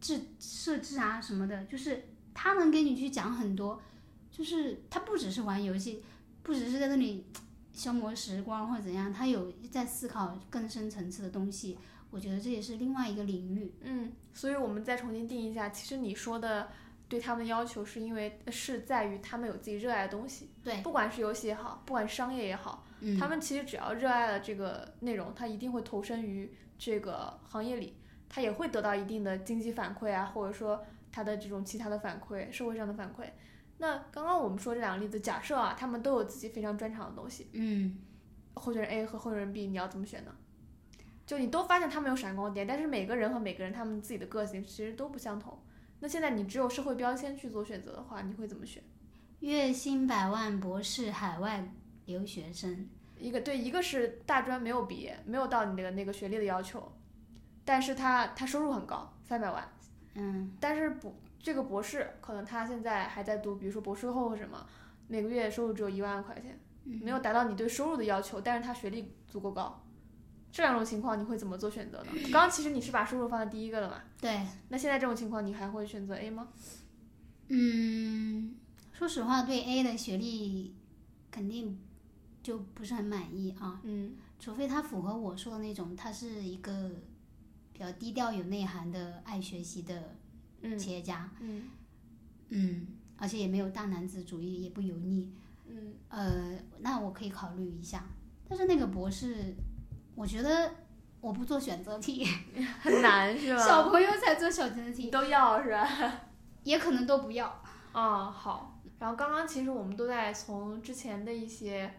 [0.00, 3.80] 制设置啊什么的，就是他能给你去讲很多，
[4.32, 6.02] 就是他不只是玩游戏，
[6.42, 7.24] 不只是在那里
[7.72, 11.78] 消磨时光或者怎样，他有在思考更深层次的东西。
[12.10, 13.74] 我觉得这也是另外一个领域。
[13.82, 16.68] 嗯，所以我们再重新定义一下，其实你说的
[17.08, 27.96] 对他们的要求，是因为是在于他们有自己热爱的东西，对，不管是游戏也好，不管是商业也好，嗯，他们其实只要热爱了这个内容，他一定会投身于这个行业里，
[28.28, 33.28] 他也会得到一定的经济反馈啊，或者说他的这种其他的反馈，社会上的反馈。
[33.78, 37.98] 那刚刚我们说这两个例子，假设啊，他们都有自己非常专长的东西，嗯，
[38.54, 40.34] 候选人 A 和候选人 B，你要怎么选呢？
[41.28, 45.58] 就你都发现他们有闪光点，但是每个人和每个人他们自己的个性其实都不相同。
[46.00, 48.82] 那现在你只有社会标签去做选择的话，你会怎么选？
[49.40, 51.62] 月薪百万博士海外
[52.06, 52.88] 留学生，
[53.18, 56.90] 一个对，一个是大专没有毕业，没有到你的那个学历的要求，
[57.62, 59.70] 但是他他收入很高，三百万，
[60.14, 60.50] 嗯。
[60.58, 64.66] 但是博这个博士可能他现在还在读，比如说博士后或什么，
[65.06, 66.98] 每个月收入只有一万块钱，嗯。
[67.02, 69.84] 没有达到你对收入的要求，但是他学历足够高，
[70.50, 72.12] 这两种情况你会怎么做选择呢？
[72.32, 74.02] 刚刚其实你是把输入放在第一个了嘛？
[74.20, 76.48] 对，那现在这种情况你还会选择 A 吗？
[77.48, 78.54] 嗯，
[78.92, 80.74] 说实话，对 A 的学历
[81.30, 81.78] 肯定
[82.42, 83.80] 就不是很满意啊。
[83.84, 86.90] 嗯除非他符合我说的那种，他是一个
[87.72, 90.14] 比较低调、有内涵的、爱学习的
[90.62, 91.64] 嗯企业家，嗯
[92.50, 95.28] 嗯，而且也没有大男子主义，也不油腻，
[95.66, 98.06] 嗯呃，那我可以考虑一下。
[98.48, 99.54] 但是那个博士，
[100.18, 100.68] 我觉得
[101.20, 102.26] 我不做选择题，
[102.82, 103.62] 很难是吧？
[103.64, 105.88] 小朋友才做选择题，都要是吧？
[106.64, 107.46] 也可能都不要。
[107.92, 108.80] 啊、好。
[108.98, 111.94] 然后刚刚其实我们都在从之前的一些，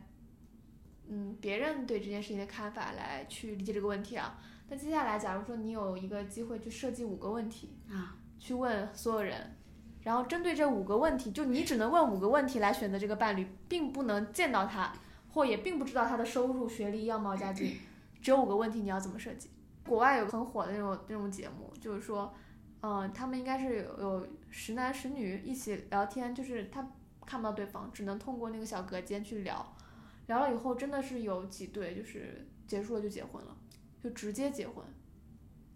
[1.07, 4.37] 嗯，别人对这件事情的看法来去理解这个问题啊。
[4.67, 9.55] 那接下来，假如说你有一个机会去设计五个问题啊，去问所有人，
[10.03, 14.91] 然后针对这五个问题，就你只能问五个问题来选择这个伴侣，并不能见到他，
[15.29, 17.77] 或也并不知道他的收入、学历、样貌、家境，
[18.21, 19.49] 只有五个问题，你要怎么设计？
[19.85, 22.33] 国外有个很火的那种那种节目，就是说，
[22.81, 26.91] 嗯、他们应该是有有十男十女一起聊天，就是他
[27.25, 29.75] 看不到对方，只能通过那个小隔间去聊，
[30.27, 33.57] 聊了以后真的是有几对就是结束了就结婚了，
[34.03, 34.85] 就直接结婚。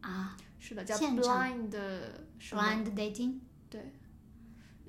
[0.02, 3.94] 啊是的，叫 blind，blind dating 对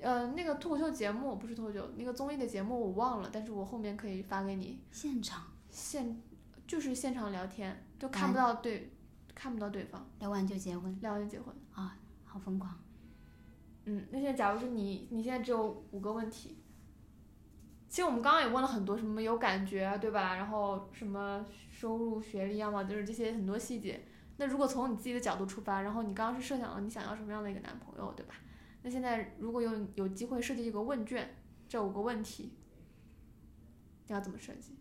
[0.01, 4.81] 呃，那个脱口秀节目不是脱口秀，那个综艺的节目我忘了，但是我后面可以发给你。
[4.91, 6.21] 现场现
[6.67, 8.91] 就是现场聊天，就看不到对，
[9.33, 11.97] 看不到对方，聊完就结婚，聊完就结婚啊。
[12.23, 12.77] 好疯狂。
[13.85, 16.57] 嗯，那现在假如说你你现在只有五个问题，
[17.87, 20.35] 其实我们刚刚也问了很多，什么有感觉啊，对吧？
[20.35, 24.05] 然后什么收入、学历、样貌，就是这些很多细节。
[24.37, 28.35] 那如果从你自己的角度出发，然后你刚刚是设想了你想要什么样的一个男朋友，对吧？
[28.81, 31.35] 那现在如果有有机会设计一个问卷，
[31.69, 32.51] 这五个问题，
[34.07, 34.75] 你要怎么设计？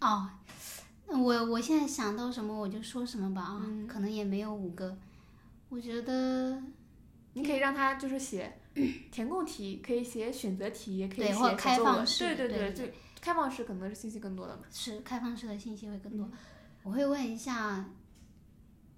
[0.00, 4.96] 哦，那我我现在想到什么我就说什么吧啊，嗯可能也没有五个。
[5.68, 6.62] 我觉得
[7.34, 8.60] 你可以让他就是写
[9.10, 14.62] 填空题，可以写选择题，也可以写或开放式对对对就开放式可能是信息更多的嘛。
[14.70, 16.30] 是开放式的信息会更嗯多。
[16.82, 17.90] 我会问一下，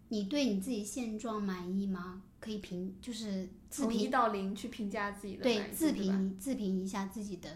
[0.09, 2.23] 你对你自己现状满意吗？
[2.41, 7.49] 可以评，就是自从一评，到零去评价自己的对自评自评一下自己的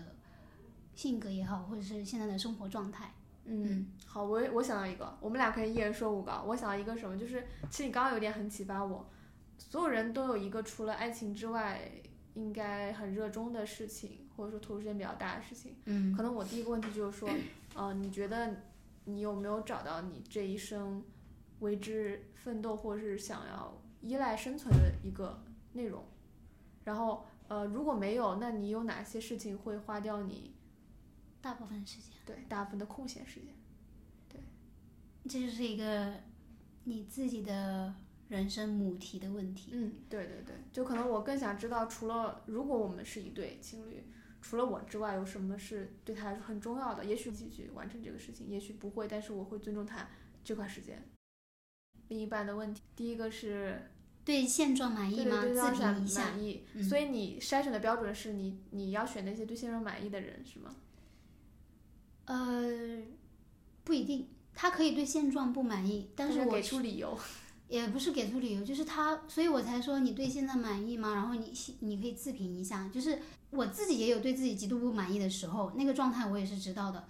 [0.94, 3.12] 性格也好，或者是现在的生活状态。
[3.48, 6.42] 嗯，好，我我想到一个，我们俩可以一人说五个。
[6.46, 9.08] 我想到一个什么，就是其实你刚刚有点很启发我，
[9.56, 11.90] 所有人都有一个除了爱情之外
[12.34, 15.74] 应该很热衷的事情，或者说投入时间比较大的事情。
[15.86, 17.28] 嗯可能我第一个问题就是说，
[17.74, 18.54] 呃，你觉得
[19.04, 21.02] 你有没有找到你这一生
[21.60, 26.04] 为之奋斗或是想要依赖生存的一个内容？
[26.84, 30.54] 然后，呃，如果没有，那你有哪些事情会花掉你
[31.40, 33.54] 大部分时间，对大部分的空闲时间？
[34.28, 34.40] 对
[35.28, 36.14] 这就是一个
[36.84, 37.94] 你自己的
[38.28, 39.70] 人生母题的问题。
[39.72, 44.04] 嗯，对对对，就可能我更想知道，除了如果我们是一对情侣，
[44.40, 47.04] 除了我之外，有什么是对他来说很重要的？
[47.04, 50.08] 也许一起去完成这个事情，也许不会，但是我会尊重他
[50.44, 51.02] 这块时间。
[52.08, 53.90] 另一半的问题，第一个是
[54.24, 55.40] 对现状满意吗？
[55.40, 56.30] 对对对，自方想评一下。
[56.30, 60.74] 满意，嗯所以你筛选的标准是你你要选那些对现状满意的人，是吗？
[62.28, 63.02] 呃，
[63.84, 67.18] 不一定，他可以对现状不满意，但是我给出理由。
[67.68, 71.12] 也不是给出理由，就是他，所以我才说你对现在满意吗？
[71.14, 73.18] 然后你你可以自评一下，就是
[73.50, 77.06] 我自己也有对自己极度不满意的时候，那个状态我也是知道的。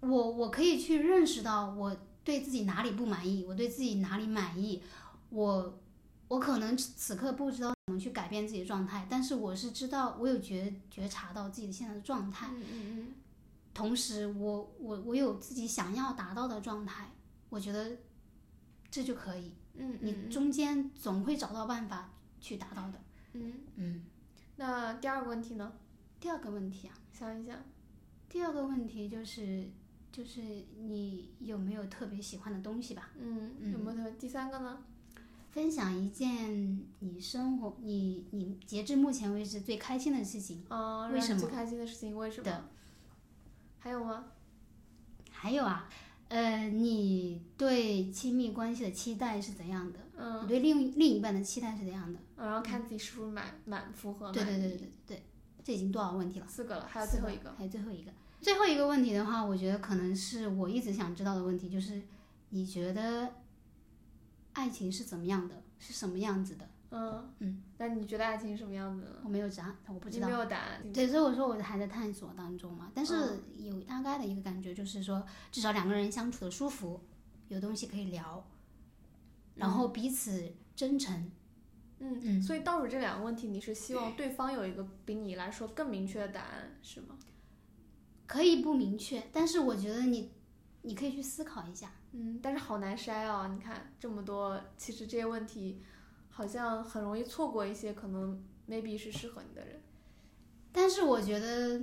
[0.00, 4.82] 我我可以去认识到我对自己哪里不满意，我对自己哪里满意，
[5.28, 5.78] 我
[6.28, 13.14] 我可能此刻不知道怎么去改变自己的状态，但是我是知道我有觉觉察到自己现在的状态，嗯嗯
[13.76, 17.10] 同时我我我有自己想要达到的状态，
[17.50, 17.98] 我觉得
[18.90, 19.52] 这就可以。
[19.74, 22.10] 嗯嗯你中间总会找到办法
[22.40, 22.98] 去达到的。
[23.34, 23.52] 嗯。
[23.74, 24.02] 嗯，
[24.56, 25.74] 那第二个问题呢？
[26.18, 27.54] 第二个问题啊，想一想。
[28.30, 29.68] 第二个问题就是
[30.10, 30.40] 就是
[30.78, 33.10] 你有没有特别喜欢的东西吧？
[33.18, 34.10] 嗯，嗯有没有？
[34.12, 34.82] 第三个呢？
[35.50, 40.64] 分享一件你生活你你截至目前为止最开心的事情。
[40.70, 42.16] 哦，为什么最开心的事情？
[42.16, 42.68] 为什么的？
[43.86, 44.24] 还有吗？
[45.30, 45.88] 还有啊，
[46.28, 50.00] 呃，你对亲密关系的期待是怎样的？
[50.12, 52.18] 你嗯，对另另一半的期待是怎样的？
[52.36, 54.32] 然后看自己是不是满满符合。
[54.32, 55.22] 对对对对对对，
[55.62, 56.46] 这已经多少问题了？
[56.48, 57.54] 四个了，还有最后一个。
[57.56, 62.02] 还有最后一个，最后一个问题的话，我觉得可能是我一直想知道的问题，就是
[62.48, 63.34] 你觉得
[64.54, 66.68] 爱情是怎么样的，是什么样子的？
[66.90, 69.04] 嗯嗯，那你觉得爱情是什么样子？
[69.24, 70.38] 我没有答案，我不知道你没。
[70.38, 70.92] 有答案。
[70.92, 77.00] 对，所以我说我还在探索当中嘛，但是嗯有大概的一个感觉，就是说至少两个人相处的舒服，
[77.48, 78.46] 有东西可以聊，
[79.54, 81.30] 然后彼此真诚。
[81.98, 87.16] 嗯嗯所以倒数这两个问题，你是希望对方有一个比你来说更明确的答案，是吗？
[88.26, 90.30] 可以不明确，但是我觉得你
[90.82, 91.90] 你可以去思考一下。
[92.12, 93.48] 嗯，但是好难筛哦。
[93.52, 95.80] 你看这么多，其实这些问题
[96.36, 99.80] 好像很容易错过一些可能 maybe 是适合你的人。
[100.70, 101.80] 但是我觉得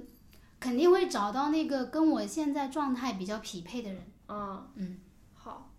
[0.59, 4.03] 肯定会找到那个跟我现在状态比较匹配的人。
[4.27, 4.99] 嗯嗯，
[5.33, 5.71] 好。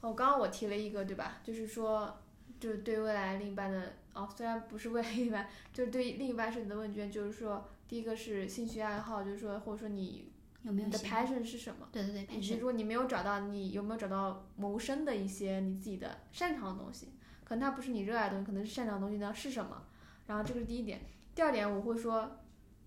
[0.00, 1.42] 哦，刚刚我提了一个对吧？
[1.44, 2.18] 就是说，
[2.58, 11.86] 就是对未来另一半的哦，虽然不是未来另一半，就是对另一半是你的问卷，就是说，第一个是兴趣爱好，就是说，或者说你有没有你的 passion 是什么？
[11.92, 17.08] 对对对，以及如果你没有找到，你有没有找到谋生的一些你自己的擅长的东西？
[17.52, 19.82] 可能它不是你热爱的东西，可能是擅长的东西，那是什么？
[20.26, 21.02] 然后这个是第一点。
[21.34, 22.38] 第二点，我会说，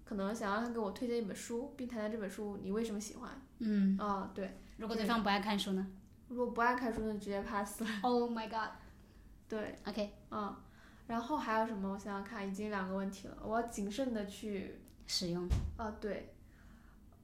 [0.04, 3.30] 可能想让他给我推荐一本书，并谈谈这本书你为什么喜欢。
[3.60, 4.58] 嗯，啊、对。
[4.78, 5.86] 如果对方不爱看书呢
[6.30, 7.88] 如果不爱看书，那就直接 pass 了。？
[8.02, 8.72] Oh my god。
[9.48, 10.56] 对，OK，嗯。
[11.06, 11.94] 然后还有什么？
[11.94, 14.80] 我想想看，已经两个问题了，我要谨慎的去。
[15.06, 15.48] 使用。
[15.78, 16.34] 啊，对。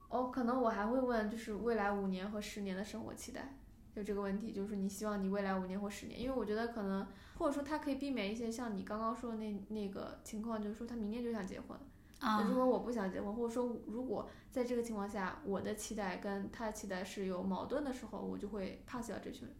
[0.09, 3.55] 哦，可能我还会问，就是未来五年和十年的生活期待，
[3.95, 7.05] 就这个问题，就是你希望你未来五年或十年，因为我觉得可能，
[7.37, 11.77] 或者说他可以避免一些像你刚刚说的那那个情况，就是说他明年就想结婚，
[12.19, 19.55] 啊如果我不想结婚，或者说如果在这个情况下，我的期待跟他的期待是有矛盾的时候，我就会 pass 掉这群人。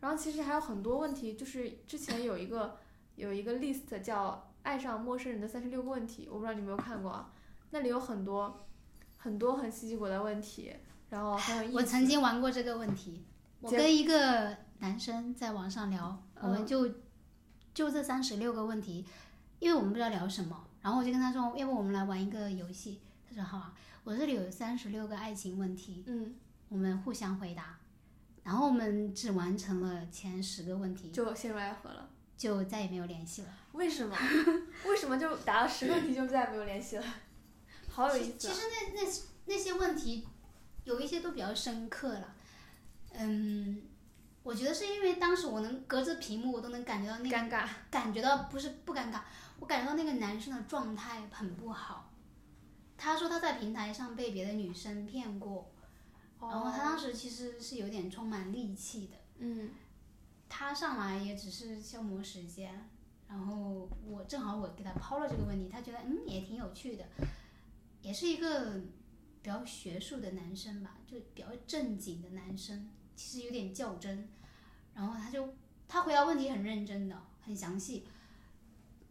[0.00, 2.78] 然后其实还有很多问题，就是之前有一个
[3.16, 4.30] 有一个 list 叫
[4.62, 7.32] 《爱上陌生人的三十六个问题》，我不知道你有没有看过啊？
[7.70, 8.66] 那里有很多
[9.18, 10.74] 很多很稀奇古怪的问题，
[11.10, 11.76] 然后很有意思。
[11.76, 13.22] 我曾经玩过这个问题，
[13.60, 16.88] 我跟一个男生在网上聊，我们嗯就
[17.74, 19.04] 就这三十六个问题，
[19.58, 23.00] 因为我们不知道聊什么，然后我就跟他说，要不我们来玩一个游戏？
[23.28, 26.34] 他说好啊，我这里有三十六个爱情问题，嗯，
[26.68, 27.78] 我们互相回答，
[28.42, 32.08] 然后我们只完成了前十个问题，就陷入爱河了。
[32.36, 33.48] 就再也没有联系了。
[33.72, 34.16] 为什么？
[34.88, 37.04] 为什么就答了十个问题就再也没有联系了？
[37.90, 38.34] 好有意思、啊。
[38.38, 39.10] 其实那那
[39.44, 40.26] 那些问题，
[40.84, 42.34] 有一些都比较深刻了。
[43.12, 43.82] 嗯，
[44.42, 47.68] 我觉得是因为当时我能隔着屏幕，我都能感觉到那个尴尬。
[47.90, 49.20] 感觉到不是不尴尬，
[49.58, 52.12] 我感觉到那个男生的状态很不好。
[52.96, 55.72] 他说他在平台上被别的女生骗过，
[56.40, 59.16] 然后他当时其实是有点充满戾气的。
[59.38, 59.70] 嗯
[60.48, 62.90] 他上来也只是消磨时间，
[63.28, 67.04] 然后我正好我给他抛了这个问题，他觉得嗯也挺有趣的，
[68.02, 68.72] 也是一个
[69.42, 74.26] 比较学术的男生吧，就比较正经的男生，其实有点较真，
[74.94, 75.54] 然后他就
[75.86, 78.06] 他回答问题很认真的，很详细，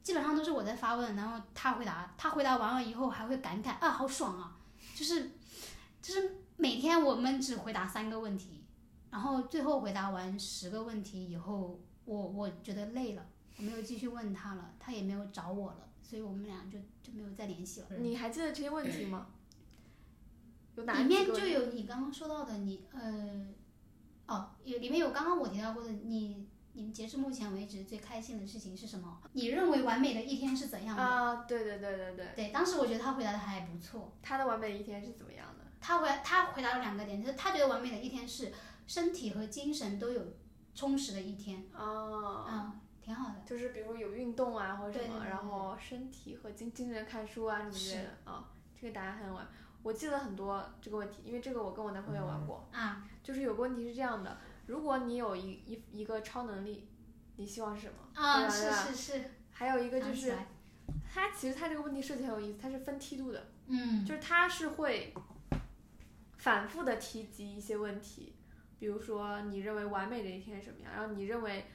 [0.01, 4.57] 基本上都是我在发问，然后他回答，他回答完了以后还会感慨啊好爽啊，
[4.95, 5.29] 就是
[6.01, 8.63] 就是每天我们只回答三个问题。
[9.11, 13.23] 然后最后回答完十个问题以后，我我觉得累了，
[13.57, 17.87] 我没有继续问他了，他也没有找我了，所以我们俩就就没有再联系了。
[17.99, 19.27] 你还记得这些问题吗？
[20.75, 23.47] 有哪里面就有你刚刚说到的你，呃，
[24.29, 29.21] 哦，有里面有刚刚我提到过的你，你截至目前为止最开心的事情是什么？
[29.33, 31.03] 你认为完美的一天是怎样的？
[31.03, 34.15] 啊，对对对对对，对，当时我觉得他回答的还不错。
[34.21, 35.65] 他的完美一天是怎么样的？
[35.81, 38.51] 他回他回答了两个点，就是他觉得完美的一天是
[38.85, 40.21] 身体和精神都有
[40.75, 43.35] 充实的一天，哦，嗯，挺好的。
[43.45, 49.47] 就是比如有运动啊或者什么，对对对然后身体和精精神看书啊什么之类的啊、这个答案很晚。
[49.81, 54.37] 我记得很多这个问题，因为这个我跟我男朋友玩过，啊，就是有个问题是这样的：
[54.67, 56.87] 如果你有一一一个超能力，
[57.37, 58.21] 你希望是什么？
[58.21, 60.47] 啊，是是是，还有一个就是想起来
[61.11, 65.13] 它其实它这个问题设计很有意思，它是分梯度的，嗯就是它是会
[66.37, 68.35] 反复的提及一些问题，
[68.79, 71.65] 比如说你认为完美的一天是什么样，然后你认为，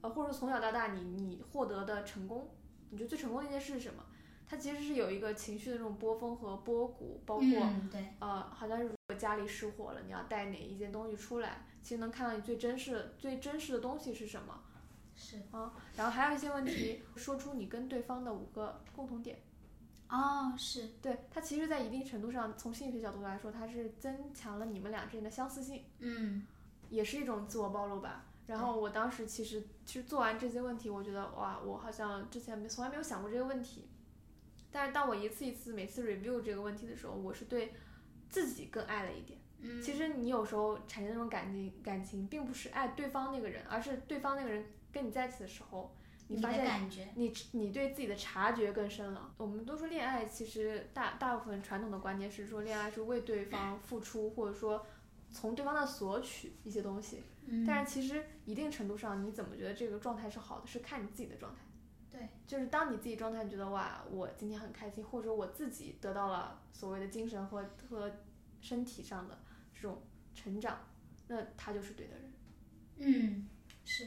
[0.00, 2.48] 呃，或者说从小到大你你获得的成功，
[2.90, 4.04] 你觉得最成功的一件事是什么？
[4.50, 14.60] 它其实是有一个情绪的这种波峰和波谷，包括、嗯，对，呃，好像是如果家里失火了，你要带哪一件东西出来，其实能看到你最真实、最真实的东西是什么。
[15.14, 19.38] 是啊，然后还有一些问题，说出你跟对方的五个共同点。
[20.08, 26.44] 哦，是对它其实，在一定程度上，从心理学角度来说，它是增强了你们俩之间的相似性，嗯
[26.88, 28.24] 也是一种自我暴露吧。
[28.48, 33.88] 然后我当时其实其实做完这些问题，我觉得哇，我好像之前没从来没有想过这个问题。
[34.70, 37.72] 但是当我一次一次每次 review 这个问题的时候，我是对
[38.28, 39.38] 自己更爱了一点。
[39.62, 45.94] 嗯，其实你有时候产生那种感情，感情并不是爱对方那个人，而是对方那个人跟你在一起的时候，
[46.28, 49.34] 你发现你你对自己的察觉更深了。
[49.36, 54.86] 我们都说恋爱，其实大大部分传统的观念是说恋爱是为对方付出，或者说
[55.30, 57.22] 从对方那索取一些东西。
[57.46, 61.60] 嗯，但是其实一定程度上，你怎么觉得这个状态是好的，是看你自己的状态。
[62.50, 68.10] 就是当你自己状态觉得哇，我今天很开心，或者我自己得到了所谓的精神或和
[68.60, 69.38] 身体上的
[69.72, 70.02] 这种
[70.34, 70.76] 成长，
[71.28, 72.32] 那他就是对的人。
[72.96, 73.48] 嗯，
[73.84, 74.04] 是，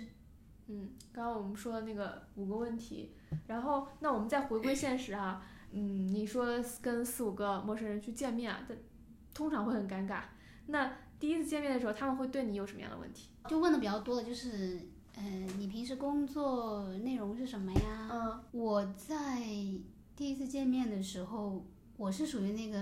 [0.68, 3.16] 嗯，刚刚我们说的那个五个问题，
[3.48, 5.42] 然后那我们再回归现实哈，
[5.72, 8.78] 嗯，你说跟四五个陌生人去见面啊，但
[9.34, 10.22] 通常会很尴尬。
[10.68, 13.30] 那第一次见面的时候，他们会对你有什么样的问题？
[13.48, 14.82] 就问的比较多的就是，
[15.16, 15.22] 呃，
[15.58, 18.10] 你平时工作内容是什么呀？
[18.12, 19.42] 嗯我在
[20.16, 21.64] 第一次见面的时候，
[21.98, 22.80] 我是属于那个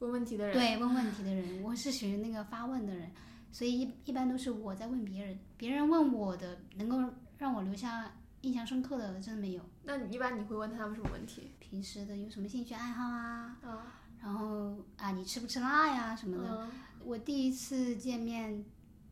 [0.00, 0.54] 问问题的人。
[0.54, 3.10] 对问问题的人，我是属于那个发问的人，
[3.52, 6.98] 所以一一般都是我在问别人，别人问我的能够
[7.38, 8.10] 让我留下
[8.42, 9.62] 印象深刻的真的没有。
[9.82, 11.50] 那你一般你会问他们什么问题？
[11.58, 13.56] 平时的有什么兴趣爱好啊？
[13.62, 13.86] 啊，
[14.22, 16.64] 然后啊，你吃不吃辣呀什么的。
[16.64, 16.70] 嗯
[17.02, 18.62] 我第一次见面，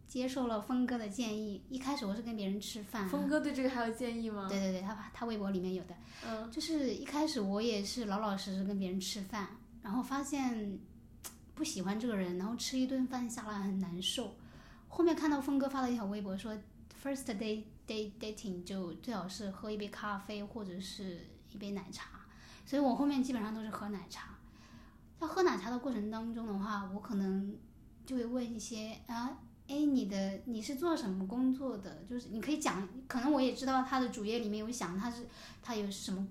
[0.09, 1.63] 接受了峰哥的建议。
[1.69, 4.49] 一开始我是跟别人吃饭啊，峰哥对这个还有建议吗？
[4.49, 5.95] 对对对，他他微博里面有的，
[6.27, 9.49] 嗯就是一开始我也是老老实实跟别人吃饭，
[9.83, 10.79] 然后发现
[11.55, 14.35] 不喜欢这个人，然后吃一顿饭下来很难受。
[14.89, 16.57] 后面看到峰哥发了一条微博说
[17.03, 22.09] ，first day day dating 就最好是喝一杯咖啡或者是一杯奶茶，
[22.65, 24.35] 所以我后面基本上都是喝奶茶。
[25.21, 27.55] 在喝奶茶的过程当中的话，我可能
[28.07, 29.37] 就会问一些啊，
[29.69, 32.03] 哎，你的你是做什么工作的？
[32.09, 35.27] 就是你可以讲，可能我也知道他的主页里面有想他是
[35.63, 36.27] 他有什么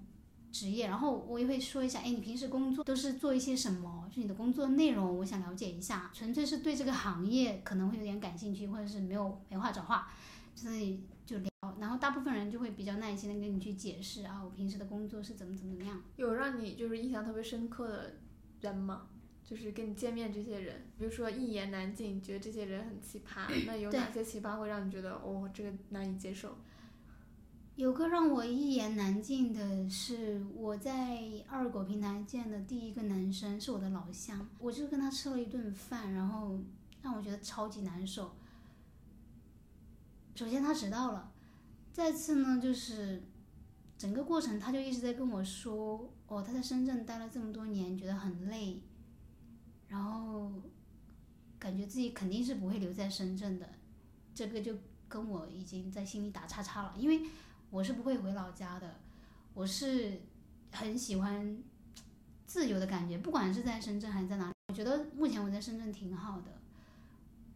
[0.52, 4.10] 职业，然后我也会说一下，哎，你平时工作都是做一些什么？
[4.12, 6.10] 就你的工作内容，我想了解一下。
[6.14, 10.12] 纯粹是对这个行业可能会有点感兴趣，或者是没有没话找话，
[10.56, 11.50] 所以就聊。
[11.80, 16.02] 然后大部分人就会比较耐心的跟你去解释啊，我平时的工作是怎么怎么怎么样。
[16.16, 18.16] 有让你就是印象特别深刻的
[18.62, 19.04] 人吗？
[19.48, 26.58] 就是跟你见面这些人，比如说一言难尽，觉得这些人很奇葩，那有哪些奇葩会让你觉得哦，这个难以接受？
[27.78, 36.60] 有个让我一言难尽的是，我在二狗平台见的第一个男生是我的老乡，我就跟他吃了一顿饭，然后
[37.02, 38.36] 让我觉得超级难受。
[40.36, 41.32] 首先他迟到了，
[41.94, 43.24] 再次呢就是
[43.98, 48.82] 整个过程他就一直在跟我说，哦他在深圳待了这么多年，觉得很累，
[49.88, 50.52] 然后
[51.60, 53.70] 感觉自己肯定是不会留在深圳的，
[54.34, 54.76] 这个就
[55.08, 57.22] 跟我已经在心里打叉叉了，因为。
[57.70, 58.96] 我是不会回老家的，
[59.54, 60.22] 我是
[60.72, 61.62] 很喜欢
[62.46, 66.62] 自由的感觉，不管是在深圳还是在哪里，我觉得目前我在深圳挺好的，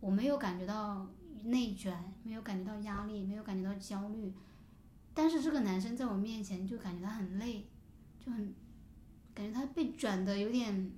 [0.02, 1.08] 我没有感觉到
[1.46, 4.34] 内卷，没有感觉到压力，没有感觉到焦虑，
[5.14, 7.66] 但是这个男生在我面前就感觉他很累，
[8.20, 8.54] 就很
[9.34, 10.92] 感觉他被卷的有点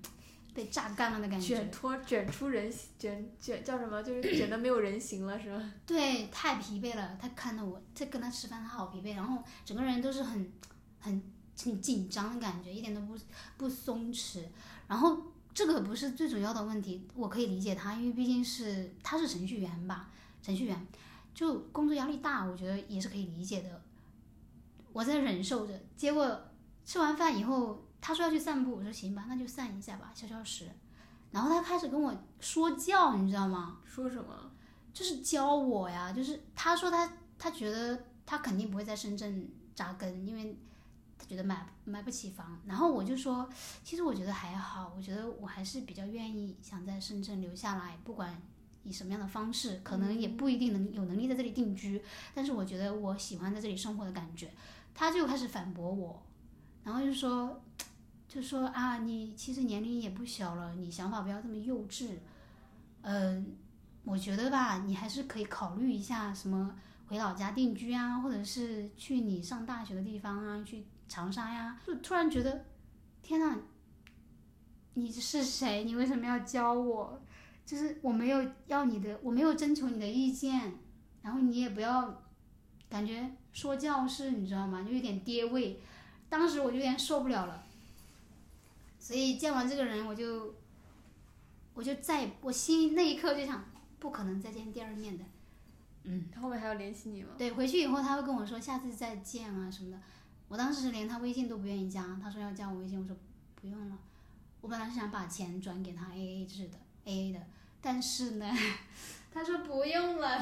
[0.53, 4.03] 被榨干了的感觉卷，脱卷出人卷卷叫什么？
[4.03, 5.71] 就是卷的没有人形了，是吧？
[5.85, 7.17] 对，太疲惫了。
[7.19, 10.51] 他看到我在跟他吃饭，他好疲惫，然后整个人都是很
[10.99, 11.21] 很
[11.57, 13.17] 很紧张的感觉，一点都不
[13.57, 14.43] 不松弛。
[14.87, 15.17] 然后
[15.53, 20.09] 这个不是最主要的问题，我可以理解他，因为毕竟是他是程序员吧，
[20.41, 20.87] 程序员
[21.33, 23.81] 就工作压力大，我觉得也是可以理解的。
[24.91, 26.39] 我在忍受着，结果
[26.85, 30.69] 吃完饭以后，他说要去散步，我说行吧，那就散一下吧，消消食。
[31.31, 33.77] 然后他开始跟我说教，你知道吗？
[33.85, 34.51] 说什么？
[34.93, 40.59] 就是教我呀，就是他说他他觉得他肯定不会在深圳扎根，因为
[41.17, 42.59] 他觉得买买不起房。
[42.65, 43.49] 然后我就说，
[43.85, 48.37] 其实我觉得还好，我觉得我还是比较愿意想在深圳留下来，不管
[48.83, 52.03] 以什么样的方式，可能也不一定能有能力在这里定居，
[52.35, 54.51] 但是我觉得我喜欢在这里生活的感觉。
[54.93, 56.21] 他就开始反驳我，
[56.83, 57.61] 然后就说。
[58.33, 62.17] 就说啊，你其实年龄也不小了，你想法不要这么幼稚。
[63.01, 63.55] 嗯、
[64.03, 66.75] 我觉得吧，你还是可以考虑一下什么
[67.05, 71.79] 回老家定居啊，或者是去你上大学的地方啊，去长沙呀。
[71.85, 72.65] 就突然觉得，
[73.21, 73.55] 天呐，
[74.95, 75.83] 你是谁？
[75.83, 77.21] 你为什么要教我？
[77.63, 80.73] 就是我没有要你的，我没有征求你的意见，
[81.21, 82.23] 然后你也不要
[82.89, 84.81] 感觉说教是，你知道吗？
[84.81, 85.79] 就有点爹味。
[86.29, 87.63] 当时我就有点受不了了，
[89.03, 90.55] 所以见完这个人，我就
[91.73, 93.61] 我就再我心那一刻就想，
[93.99, 95.25] 不可能再见第二面的。
[96.03, 97.31] 嗯，他后面还要联系你吗？
[97.37, 99.99] 对，回去以后他会跟我说下次再见啊什么的。
[100.47, 103.13] 我当时连他微信都不愿意加，他说要加我微信，我说
[103.55, 103.97] 不用了。
[104.61, 107.41] 我本来是想把钱转给他 A A 制的 A A 的，
[107.81, 108.49] 但是呢，
[109.33, 110.41] 他说不用了。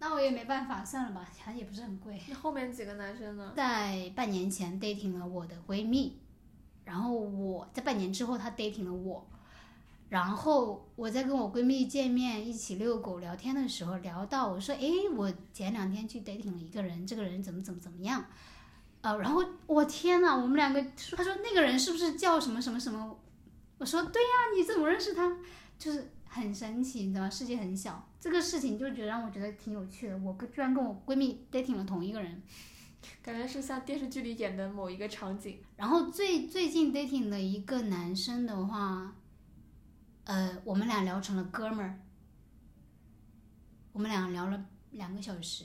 [0.00, 2.20] 那我也没办法，算了吧，反正也不是很贵。
[2.28, 3.52] 那后面几个男生呢？
[3.54, 6.18] 在半年前 dating 了我的闺蜜，
[6.86, 9.26] 然后我在半年之后她 dating 了我，
[10.08, 18.24] 然后我在跟我闺蜜见面一起遛狗聊天的时候，聊到我说，诶，我前两天去 dating 了一个人，这个人怎么怎么怎么样，
[19.00, 20.80] 呃，然后我天呐，我们两个，
[21.16, 23.18] 他说那个人是不是叫什么什么什么？
[23.78, 25.36] 我说对呀，你怎么认识他？
[25.78, 27.30] 就是很神奇，你知道吗？
[27.30, 30.16] 世界很小，这个事情就觉得让我觉得挺有趣的。
[30.18, 32.40] 我居然跟我闺蜜 dating 了同一个人，
[33.22, 35.58] 感觉是像电视剧里演的某一个场景。
[35.76, 39.14] 然后最最近 dating 的一个男生的话，
[40.24, 42.00] 呃，我们俩聊成了哥们儿，
[43.92, 45.64] 我们俩聊了两个小时，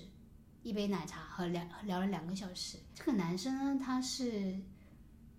[0.63, 2.77] 一杯奶茶和两聊了两个小时。
[2.93, 4.59] 这个男生呢，他是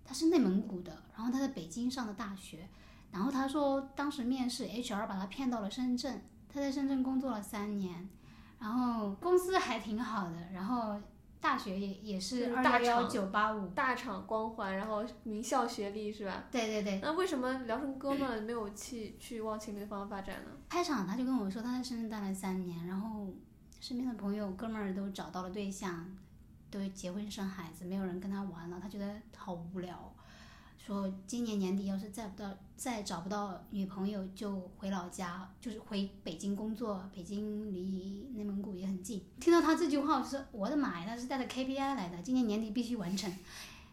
[0.03, 2.67] 他是内蒙古的，然后他在北京上的大学，
[3.11, 8.09] 然后他说当时面试 HR 把他骗到了深圳，他在深圳工作了三年，
[8.59, 10.99] 然后公司还挺好的，然后
[11.43, 16.45] 大学也也是是二大幺幺厂九八五，大厂光环，然后名校学历是吧？
[16.49, 17.01] 对对对。
[17.03, 20.51] 那为什么聊成哥们儿没有去去往情侣的方向发展呢？
[20.69, 23.27] 开场他就跟我说他在深圳待了三年，然后
[23.81, 26.09] 身边的朋友哥们儿都找到了对象，
[26.71, 30.15] 都结婚生孩子，没有人跟他玩了，他觉得好无聊。
[30.85, 37.09] 说今年年底要是再不到再找不到女朋友，就回老家，就是回北京工作。
[37.15, 39.23] 北京离内蒙古也很近。
[39.39, 43.33] 听到他这句话，我说我的妈呀，他是带着 KPI 来的，今年年底必须完成，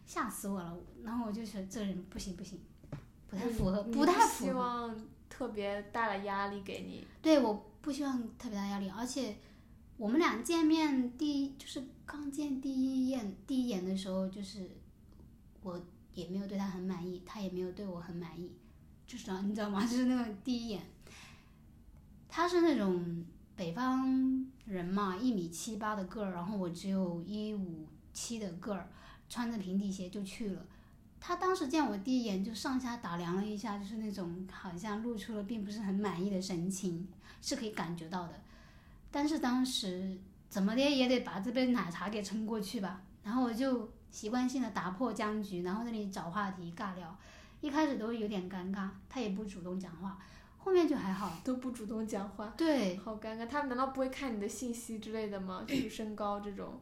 [0.05, 0.77] 吓死我了。
[1.05, 2.59] 然后我就说这个人不行不行，
[3.29, 4.51] 不太符合，不太符合。
[4.51, 4.97] 希望
[5.29, 7.07] 特别大的压力给你。
[7.23, 9.37] 对，我不希望特别大压力，而且
[9.97, 14.69] 我们俩见面第一就是刚见第一眼第一眼的时候，就是
[15.63, 15.81] 我
[16.15, 18.51] 也没有对他很满意，他也没有对我很满意，
[19.07, 19.81] 就是这样，你知道吗？
[19.87, 20.83] 就是那种第一眼，
[22.29, 23.25] 他是那种
[23.57, 28.89] 北方人嘛，一米七八的个儿，然后我只有一五七的个儿，
[29.29, 30.67] 穿着平底鞋就去了。
[31.21, 37.07] 他当时见我第一眼就上下打量了一下，就是那种好像露出了并不是很满意的神情，
[37.43, 38.41] 是可以感觉到的。
[39.11, 43.03] 但是当时怎么的也得把这杯奶茶给撑过去吧。
[43.23, 47.17] 然后我就习惯性的打破僵局，然后那里找话题尬聊。
[47.61, 50.19] 一开始都有点尴尬，他也不主动讲话，
[50.57, 51.39] 后面就还好。
[51.45, 53.47] 都不主动讲话，对，好尴尬。
[53.47, 55.65] 他们难道不会看你的信息之类的吗？
[55.67, 56.81] 就是身高这种。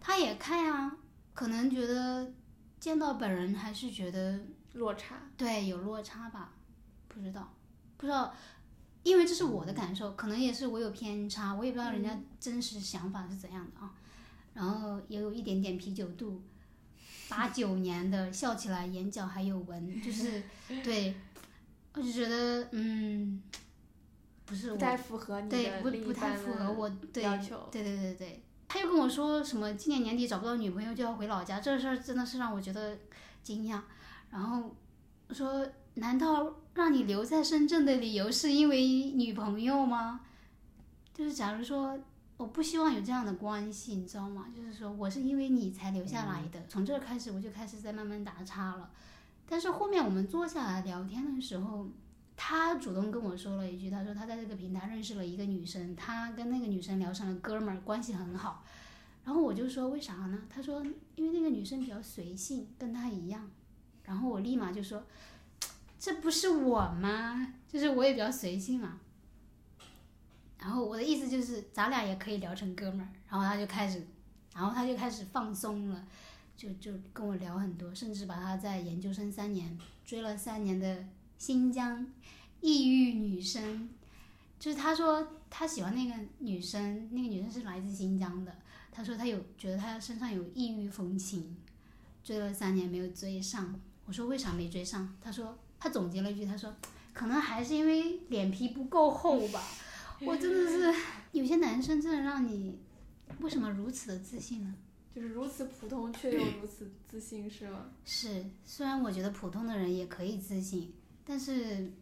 [0.00, 0.96] 他也看呀、
[1.34, 2.32] 可能觉得
[2.80, 4.40] 见到本人还是觉得
[4.72, 6.52] 落差，对有落差吧，
[7.06, 7.52] 不知道，
[7.98, 8.34] 不知道，
[9.02, 13.92] 因为这是我的感受，可能也是我有偏差，我也不知道人家真实想法是怎样的啊。
[14.54, 16.42] 然后也有一点点啤酒肚，
[17.28, 20.42] 八九年的，笑起来眼角还有纹，就是
[20.84, 21.14] 对，
[21.94, 23.42] 我就觉得嗯，
[24.44, 27.68] 不是我不太符合你对不不太符合我对要求。
[27.70, 32.98] 对对对对，他又跟我说什么今年年底找不到女朋友就要回老家，这事儿真的是让我觉得
[33.42, 33.80] 惊讶。
[34.30, 34.74] 然后
[35.30, 40.20] 说，难道让你留在深圳的理由是因为女朋友吗？
[41.14, 41.98] 就是假如说
[42.42, 44.46] 我不希望有这样的关系，你知道吗？
[44.52, 48.90] 就是说我是因为你才留下来的，从这儿开始我就开始在慢慢打岔了。
[49.48, 51.86] 但是后面我们坐下来聊天的时候，
[52.36, 58.64] 他主动跟我说了一句，他说他在这个平台认识了一个女生，他跟那个女生聊成了哥们儿，关系很好。
[59.24, 60.42] 然后我就说为啥呢？
[60.50, 60.84] 他说
[61.14, 63.48] 因为那个女生比较随性，跟他一样。
[64.02, 65.00] 然后我立马就说，
[65.96, 67.54] 这不是我吗？
[67.68, 68.98] 就是我也比较随性嘛。
[70.62, 73.08] 然后我的意思就是，咱俩也可以聊成哥们儿。
[73.28, 74.06] 然后他就开始，
[74.54, 76.06] 然后他就开始放松了，
[76.56, 81.04] 就就跟我聊很多，甚至把他在研究生三年追了三年的
[81.36, 82.06] 新疆
[82.60, 83.90] 异域女生，
[84.60, 88.56] 就是他说他喜欢那个女生，那个女生是来自新疆的，
[88.92, 91.56] 他说他有觉得他身上有异域风情，
[92.22, 93.74] 追了三年没有追上。
[94.06, 95.12] 我说为啥没追上？
[95.20, 96.72] 他说他总结了一句，他说
[97.12, 99.60] 可能还是因为脸皮不够厚吧。
[100.26, 101.00] 我真的是
[101.32, 102.78] 有些男生真的让你
[103.40, 104.74] 为什么如此的自信呢？
[105.14, 107.90] 就是如此普通却又如此自信，是吗？
[108.04, 110.92] 是，虽然我觉得普通的人也可以自信，
[111.24, 111.92] 但是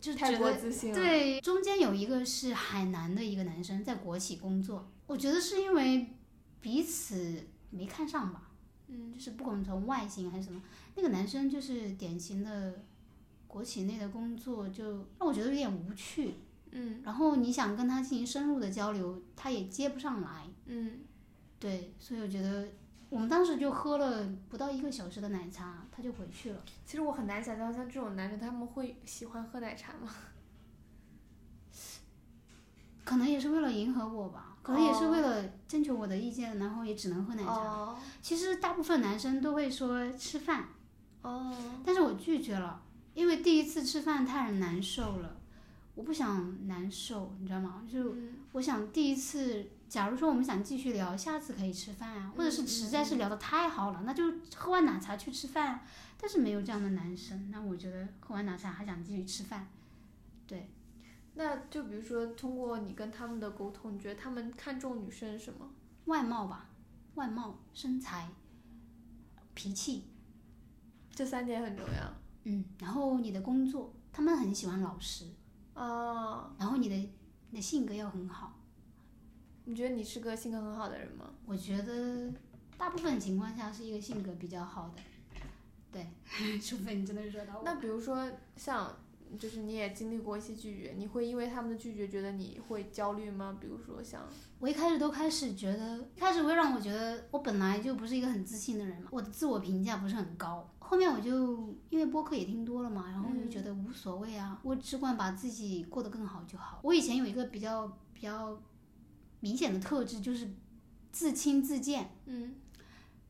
[0.00, 6.06] 就太觉得过自信了。，对，中间有一个是海南的一个男生在国企工作，我觉得是因为
[6.60, 8.50] 彼此没看上吧，
[8.86, 10.62] 嗯，就是不管从外形还是什么，
[10.94, 12.84] 那个男生就是典型的
[13.48, 16.34] 国企内的工作，就让我觉得有点无趣。
[16.72, 20.48] 嗯然后你想跟他进行深入的交流，他也接不上来。
[20.66, 21.00] 嗯，
[21.60, 22.68] 对，所以我觉得
[23.08, 26.64] 我们当时就喝了不到一个小时的奶茶，他就回去了。
[26.84, 30.10] 其实我很难想象像这种男生他们会喜欢喝奶茶吗？
[33.04, 37.50] 可能也是为了迎合我吧，可能也是为了征求我的意见，然后也只能喝奶茶。
[37.50, 40.68] 哦其实大部分男生都会说吃饭，
[41.22, 41.52] 哦，
[41.84, 42.80] 但是我拒绝了。
[43.14, 45.36] 因为第一次吃饭太难受了，
[45.94, 47.86] 我不想难受，你知道吗？
[47.90, 54.24] 就嗯我想第一次，假如说我们想继续聊，下次可以吃饭啊，或者是实在是聊得太好了，那就
[54.56, 55.82] 喝完奶茶去吃饭啊。
[56.18, 59.68] 但是没有这样的男生，那我觉得喝完奶茶还想继续吃饭。
[60.46, 60.70] 对
[61.34, 65.68] 那就比如说通过你跟他们的沟通，你觉得他们看重女生什么？
[66.04, 66.68] 外貌吧，
[67.14, 68.28] 外貌、身材、
[69.54, 70.04] 脾气，
[71.14, 72.14] 这三点很重要。
[72.44, 75.26] 嗯，然后你的工作，他们很喜欢老实，
[75.74, 76.94] 哦，然后你的
[77.50, 78.52] 你的性格要很好。
[79.64, 81.30] 你觉得你是个性格很好的人吗？
[81.46, 82.32] 我觉得
[82.76, 85.02] 大部分情况下是一个性格比较好的，
[85.92, 86.08] 对，
[86.58, 87.62] 除非你真的惹到我。
[87.64, 88.92] 那比如说像，
[89.38, 93.56] 就是你也经历过一些拒绝，你会因为他们的拒绝觉得你会焦虑吗？
[93.60, 100.68] 比如说像，我一开始都开始觉得，一开始会让我觉得我本来就不是一个很自信的人嘛，我的自我评价不是很高。
[100.92, 106.80] 后面我就因为播客也听多了嘛，然后就觉得无所谓啊，我只管把自己过得更好就好。
[106.82, 108.60] 我以前有一个比较比较
[109.40, 110.50] 明显的特质，就是
[111.10, 112.10] 自轻自贱。
[112.26, 112.56] 嗯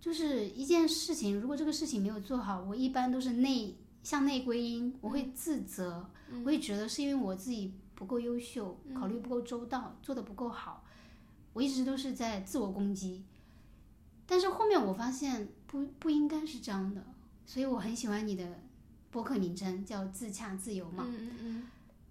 [0.01, 10.83] 就是一件事情，如果这个事情没有做好，我一般都是内向内归因，我会自责，我会觉得是因为我自己不够优秀，考虑不够周到，做的不够好，
[11.53, 13.23] 我一直都是在自我攻击。
[14.27, 17.07] 但是后面我发现不不应该是这样的，
[17.47, 18.61] 所以我很喜欢你的
[19.11, 21.05] 博客名称叫“自洽自由”嘛。
[21.07, 21.67] 嗯嗯嗯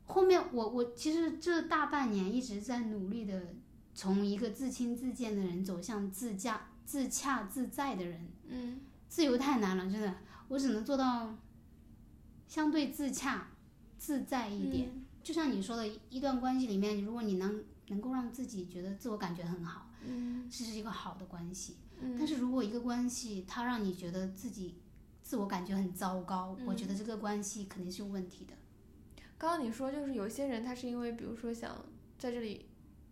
[0.05, 3.53] 后面我我其实这大半年一直在努力的
[3.95, 8.27] 从一个自轻自贱的人走向自驾自洽自在的人。
[8.47, 10.15] 嗯自由太难了，真的，
[10.47, 11.36] 我只能做到
[12.47, 13.47] 相对自洽、
[13.97, 14.89] 自在一点。
[15.21, 21.75] 就像你说的，一段关系里面，如果你能能够让自己觉得自我感觉很好，嗯这是一个好的关系。
[22.01, 24.75] 嗯但是如果一个关系它让你觉得自己
[25.32, 28.53] 自我感觉很糟糕，我觉得这个关系肯定是有问题的。
[29.38, 31.86] 刚刚你说就是有些人他是因为比如说想
[32.19, 32.65] 在这里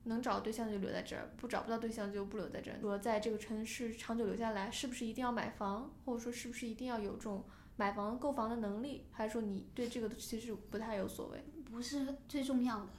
[0.03, 2.77] 能找对象就留在这儿，不找不到对象就不留在这儿。
[2.81, 7.45] 说在这个城市长久留下来，是不是一定要买房，或者说是不是一定要有这种
[7.77, 11.41] 买房购房的能力，还是说你对这个其实不太有所谓？
[11.63, 12.89] 不是最重要的。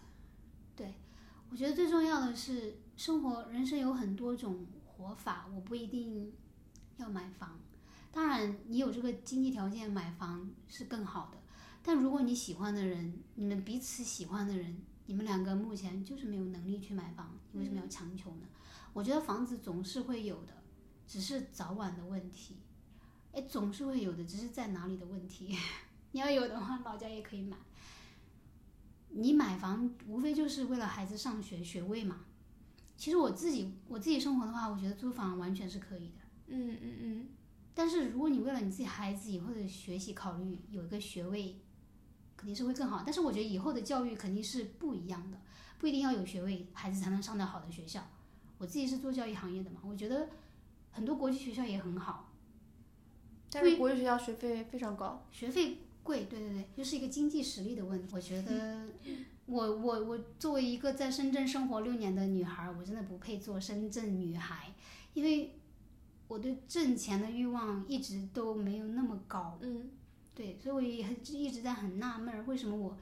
[0.75, 0.95] 对，
[1.51, 6.33] 我觉得最重要的是生活，人生有很多种活法，我不一定
[6.97, 7.61] 要买房。
[8.13, 11.39] 当然，你有这个经济条件买房是更好的。
[11.83, 18.47] 但如果你喜欢的人，你们彼此喜欢的人，你们两个目前就是没有能力去买房，你为什么要强求呢？
[18.93, 20.63] 我觉得房子总是会有的，
[21.07, 22.57] 只是早晚的问题。
[23.33, 25.57] 哎，总是会有的，只是在哪里的问题。
[26.13, 27.57] 你要有的话，老家也可以买。
[29.11, 32.25] 你买房无非就是为了孩子上学学位嘛。
[32.97, 36.21] 其实我自己我自己生活的话，我觉得租房完全是可以的。
[36.49, 37.29] 嗯嗯嗯
[37.75, 41.57] 但是如果你为了你自己孩子以后的学习考虑，有一个学位，
[42.37, 43.03] 肯定是会更好。
[43.05, 45.39] 但是我觉得以后的教育肯定是不一样的，
[45.79, 48.07] 不一定要有学位，孩子才能上到好的学校。
[48.59, 50.29] 我自己是做教育行业的嘛，我觉得
[50.91, 52.31] 很多国际学校也很好，
[53.51, 55.27] 但是国际学校学费非常高。
[55.31, 58.09] 学费贵，对对对，就是一个经济实力的问题。
[58.13, 58.87] 我觉得
[59.47, 64.75] 我我我作为一个在深圳生活六年的女孩，我真的不配做深圳女孩，
[65.15, 65.55] 因为
[66.31, 69.59] 我对挣钱的欲望一直都没有那么高。
[69.63, 69.91] 嗯
[70.33, 72.97] 对，所以我也很一直在很纳闷儿，为什么我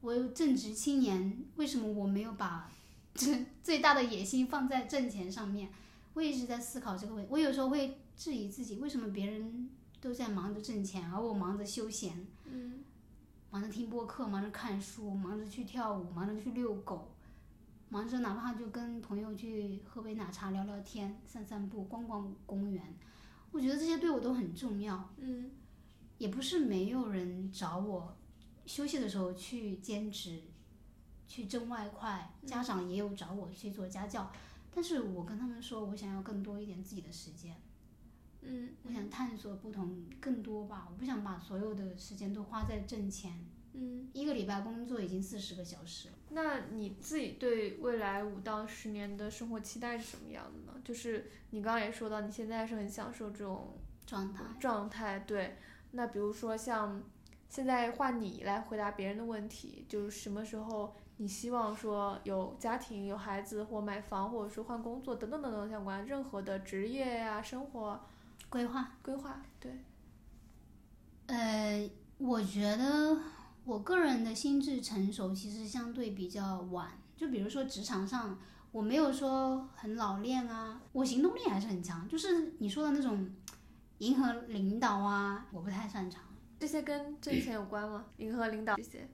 [0.00, 2.68] 我有正值青年，为什么我没有把
[3.14, 5.70] 这 最大的野心放在挣钱上面？
[6.14, 7.30] 我一直在思考这个问题。
[7.32, 9.70] 我有时候会质疑自己，为什么别人
[10.00, 12.82] 都在忙着挣钱，而我忙着休闲，嗯
[13.52, 17.13] 忙着听播客，忙着看书，忙着去跳舞，忙着去遛狗，
[17.94, 22.82] 忙着哪怕就跟朋友去喝杯奶茶、聊聊天、散散步、逛逛公园。
[23.52, 25.14] 我觉得这些对我都很重要。
[25.18, 25.52] 嗯
[26.18, 28.16] 也不是没有人找我
[28.66, 30.42] 休息的时候去兼职，
[31.28, 34.28] 去挣外快，家长也有找我去做家教，
[34.72, 37.54] 但是我跟他们说，我想要更多一点自己的时间，
[38.42, 43.38] 嗯我想探索不同更多吧，我不想把所有的时间都花在挣钱。
[43.74, 44.08] 嗯。
[44.12, 50.80] 一个礼拜工作已经四十个小时了，那你自己对未来五到十年的生活期待是什么样的呢？
[50.84, 54.44] 就是你刚刚也说到，你现在是很享受这种状态。
[54.58, 55.56] 状态，对。
[55.90, 57.02] 那比如说像
[57.48, 68.00] 现在换你来回答别人的问题，就是什么时候你希望说有家庭、有孩子或买房，或者说换工作等等等等相关任何的职业呀、生活
[68.48, 69.72] 规划，规划，对，
[71.26, 73.16] 呃，我觉得
[73.64, 76.92] 我个人的心智成熟其实相对比较晚。
[77.16, 78.38] 就比如说职场上，
[78.72, 82.06] 我没有说很老练啊，我行动力还是很强。
[82.08, 83.30] 就是你说的那种
[83.98, 86.22] 迎合领导啊，我不太擅长。
[86.58, 88.06] 这些跟挣钱有关吗？
[88.18, 89.08] 迎合领导这些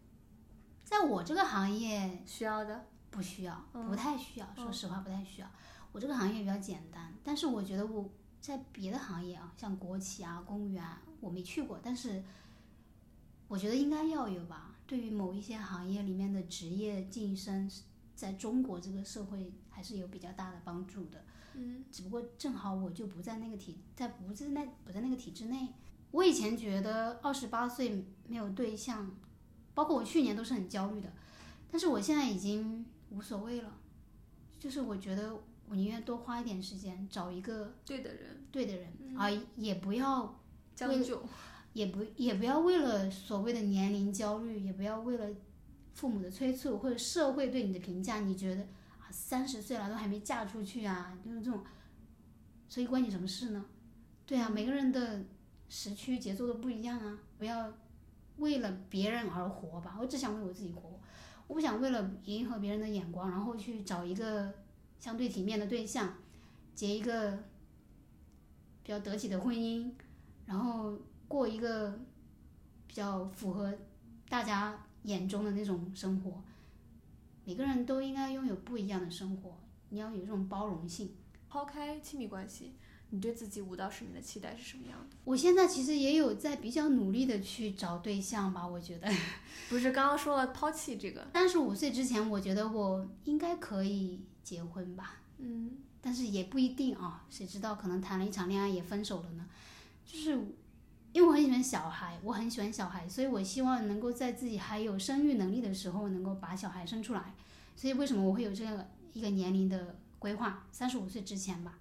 [0.84, 2.86] 在我这个行业需要的？
[3.10, 4.46] 不需要，嗯不太需要。
[4.54, 5.48] 说嗯实话，不太需要。
[5.92, 8.08] 我这个行业比较简单，但是我觉得我
[8.40, 12.22] 在别的行业啊，像国企啊、公务员啊，我没去过，但是
[13.50, 14.76] 我觉得应该要有吧。
[14.86, 17.68] 对于某一些行业里面的职业晋升，
[18.14, 21.24] 在中国这个社会还是有比较大的帮助的。
[21.54, 25.66] 嗯只不过正好我就不在那个体，在不在那不在那个体制内。
[26.12, 29.10] 我以前觉得二十八岁没有对象，
[29.74, 31.12] 包括我去年都是很焦虑的，
[31.68, 33.78] 但是我现在已经无所谓了，
[34.60, 35.34] 就是我觉得
[35.68, 40.40] 我宁愿多花一点时间找一个对的人，对的人，而也不要
[40.76, 41.20] 将就。
[41.72, 45.28] 也不也不要为了所谓的年龄焦虑，也不要为了
[45.92, 48.62] 父母的催促或者社会对你的评价，你觉得
[48.98, 51.62] 啊三十岁了都还没嫁出去啊，就是这种，
[52.68, 53.64] 所以关你什么事呢？
[54.26, 55.24] 对啊，每个人的
[55.68, 57.72] 时区节奏都不一样啊，不要
[58.38, 60.98] 为了别人而活吧，我只想为我自己活，
[61.46, 64.52] 我不想为了迎合别人的眼光，然后去找一个
[64.98, 66.14] 相对体面的对象，
[66.74, 67.32] 结一个
[68.82, 69.90] 比较得体的婚姻，
[70.46, 70.96] 然后
[71.30, 71.96] 过一个
[72.88, 73.72] 比较符合
[74.28, 76.42] 大家眼中的那种生活。
[77.44, 79.56] 每个人都应该拥有不一样的生活，
[79.90, 81.14] 你要有这种包容性。
[81.48, 82.74] 抛开亲密关系，
[83.10, 85.16] 你对自己五到十年的期待是什么样的？
[85.24, 89.08] 我现在其实也有在比较努力的去找对象吧，我觉得。
[89.70, 99.48] 不是刚刚说了抛弃这个，三十五岁之前，我觉得我应该可以结婚吧，嗯但是也不一定啊，谁知道可能谈了一场恋爱也分手了呢？
[100.04, 100.40] 就是
[101.12, 107.34] 因为我很喜欢小孩，我很喜欢小孩，所以我希望能够在自己还有生育能力的时候，能够把小孩生出来。
[107.74, 110.66] 所以为什么我会有这个一个年龄的规划？
[110.70, 111.78] 三十五岁之前吧。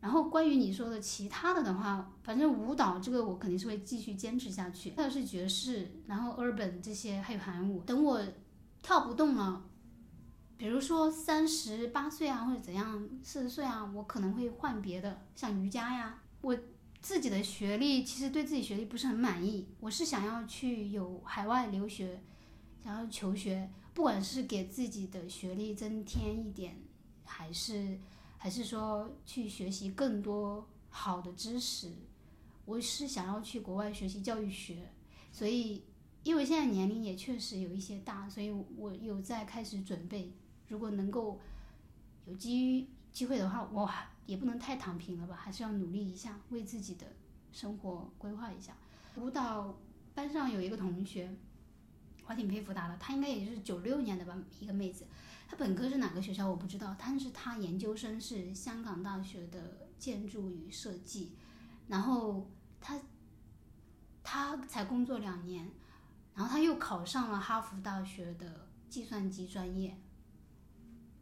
[0.00, 4.92] 然后关于你说的其他的的话，反正舞蹈这个我肯定是会继续坚持下去。
[4.96, 7.80] 还有是爵士，然后 urban 这些，还有韩舞。
[7.80, 8.22] 等我
[8.82, 9.64] 跳不动了，
[10.56, 16.20] 比如说三十八岁啊，或者怎样，四十岁啊，我可能会换别的，像瑜伽呀。
[16.42, 16.56] 我
[17.06, 22.20] 自己的学历其实对自己学历不是很满意，我是想要去有海外留学，
[22.82, 26.76] 想要求学，不管是给自己的学历增添一点，
[27.24, 27.96] 还是
[28.36, 31.92] 还是说去学习更多好的知识，
[32.64, 34.90] 我是想要去国外学习教育学，
[35.30, 35.84] 所以
[36.24, 40.32] 因为现在年龄也确实有一些大，所以我有在开始准备，
[40.66, 41.38] 如果能够
[42.26, 47.06] 有机机会的话，我还也不能太躺平了吧，还是要努力一下，为自己的
[47.52, 48.76] 生活规划一下。
[49.16, 49.78] 舞蹈
[50.14, 51.34] 班上有一个同学，
[52.26, 55.06] 我挺佩服她的，她应该也是九六年的吧，一个妹子。
[55.48, 61.36] 她本科是哪个学校我不知道，但是她研究生是香港大学的建筑与设计，
[61.86, 62.50] 然后
[62.80, 63.00] 她
[64.24, 65.70] 她才工作两年，
[66.34, 69.96] 然后她又考上了哈佛大学的计算机专业，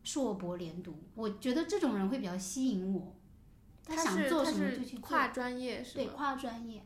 [0.05, 0.95] 硕博连读。
[1.17, 3.17] 我觉得这种人会比较吸引我，
[3.85, 6.07] 他想做什么就去跨专业是对？
[6.07, 6.85] 跨专业。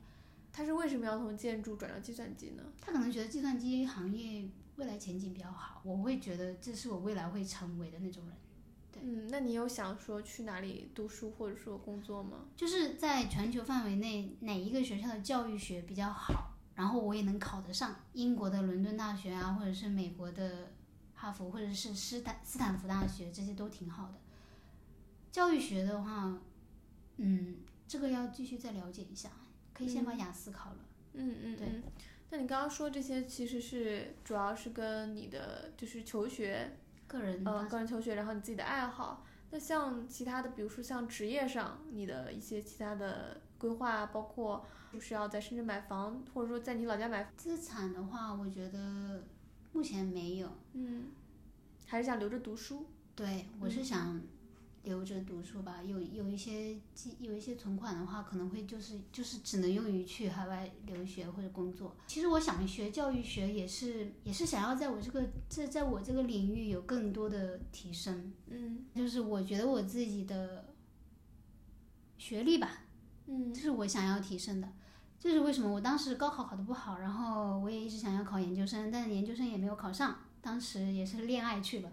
[0.51, 2.63] 他是为什么要从建筑转到计算机呢？
[2.81, 8.33] 他可能觉得计算机行业未来前景比较好，我会觉得这是我未来会成为的那种人。
[8.91, 12.47] 对嗯，那你有想说去哪里读书或者说工作吗？
[12.57, 20.73] 就是在全球范围内哪一个学校的教育学比较好，然后我也能考得上英国的伦敦大学啊，或者是美国的
[21.21, 24.15] 哈佛，或者是斯坦斯坦福大学，这些都挺好的。
[25.33, 26.39] 教育学的话，
[27.17, 27.57] 嗯，
[27.89, 29.31] 这个要继续再了解一下，
[29.75, 30.77] 可以先把雅思考了。
[31.13, 31.83] 对嗯嗯对。
[32.31, 36.77] 那你刚刚说这些其实是主要是跟你的就是求学，
[37.09, 39.25] 个人呃，个人求学，然后你自己的爱好。
[39.51, 49.25] 那像其他的，比如说像职业上，你的一些其他的规划，包括就是要在深圳买房，或者说在你老家买，资产的话，我觉得
[49.73, 50.49] 目前没有。
[50.73, 51.07] 嗯，
[51.87, 52.87] 还是想留着读书。
[53.15, 54.21] 对，我是想
[54.85, 55.83] 留着读书吧。
[55.83, 61.97] 有有一些积有一些存款的话，可能会就是就是只能用于去海外留学或者工作。
[62.07, 68.33] 其实我想学教育学也是也是想要在我这个这在我这个领域有更多的提升。
[68.47, 70.73] 嗯就是我觉得我自己的
[72.17, 72.83] 学历吧，
[73.27, 74.73] 嗯这是我想要提升的。
[75.21, 81.93] 这是为什么我当时高考考得不好，然后我也一直想要考研究生，但是研究生也没有考上，当时也是恋爱去了，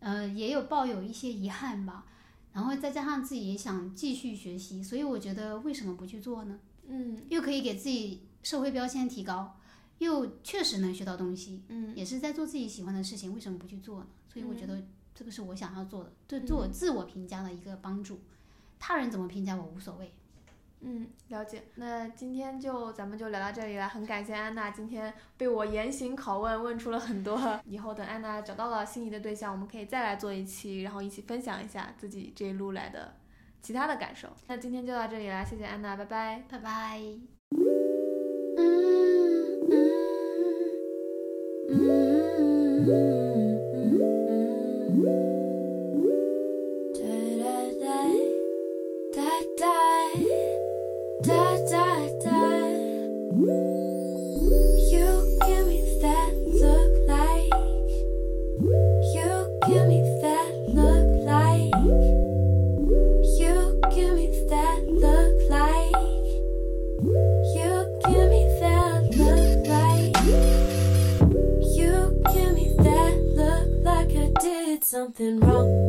[0.00, 2.06] 呃，也有抱有一些遗憾吧。
[2.52, 6.58] 然后再加上自己也想继续学习，所以我觉得为什么不去做呢？
[6.88, 9.58] 嗯又可以给自己社会标签提高，
[9.98, 14.06] 又确实能学到东西，嗯也是在做自己喜欢的事情，为什么不去做呢？
[14.32, 18.20] 所以我觉嗯得这个是我想要做的，对对我自我评价的一个帮助。
[18.78, 20.14] 他人怎么评价我无所谓。
[20.80, 21.62] 嗯，了解。
[21.74, 27.60] 那今天就咱们就聊到这里了，很感谢安娜今天被我严刑拷问，问出了很多。
[27.64, 33.14] 以后等安娜找到了心仪的对象，我们可以再来做一期，然后一起分享一下自己这一路来的
[33.62, 34.28] 其他的感受。
[34.46, 36.44] 那今天就到这里了，谢谢安娜，拜拜。
[36.48, 37.00] 拜拜。
[42.88, 43.45] 嗯。
[74.96, 75.85] something wrong.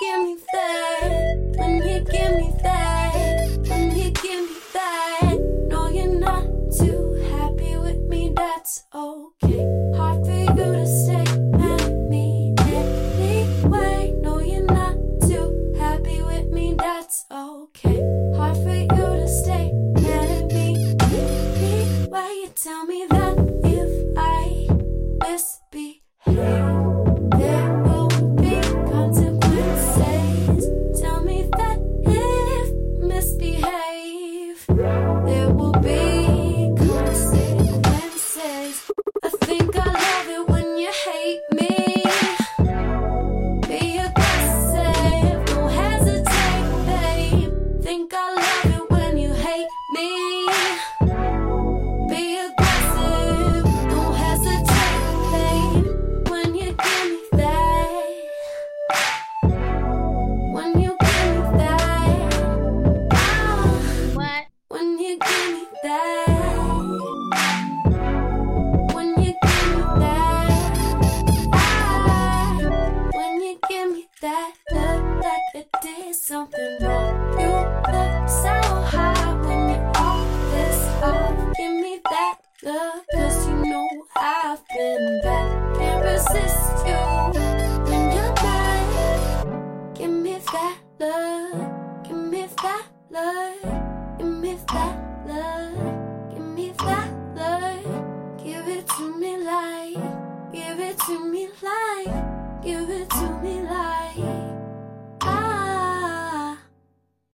[0.00, 0.36] give me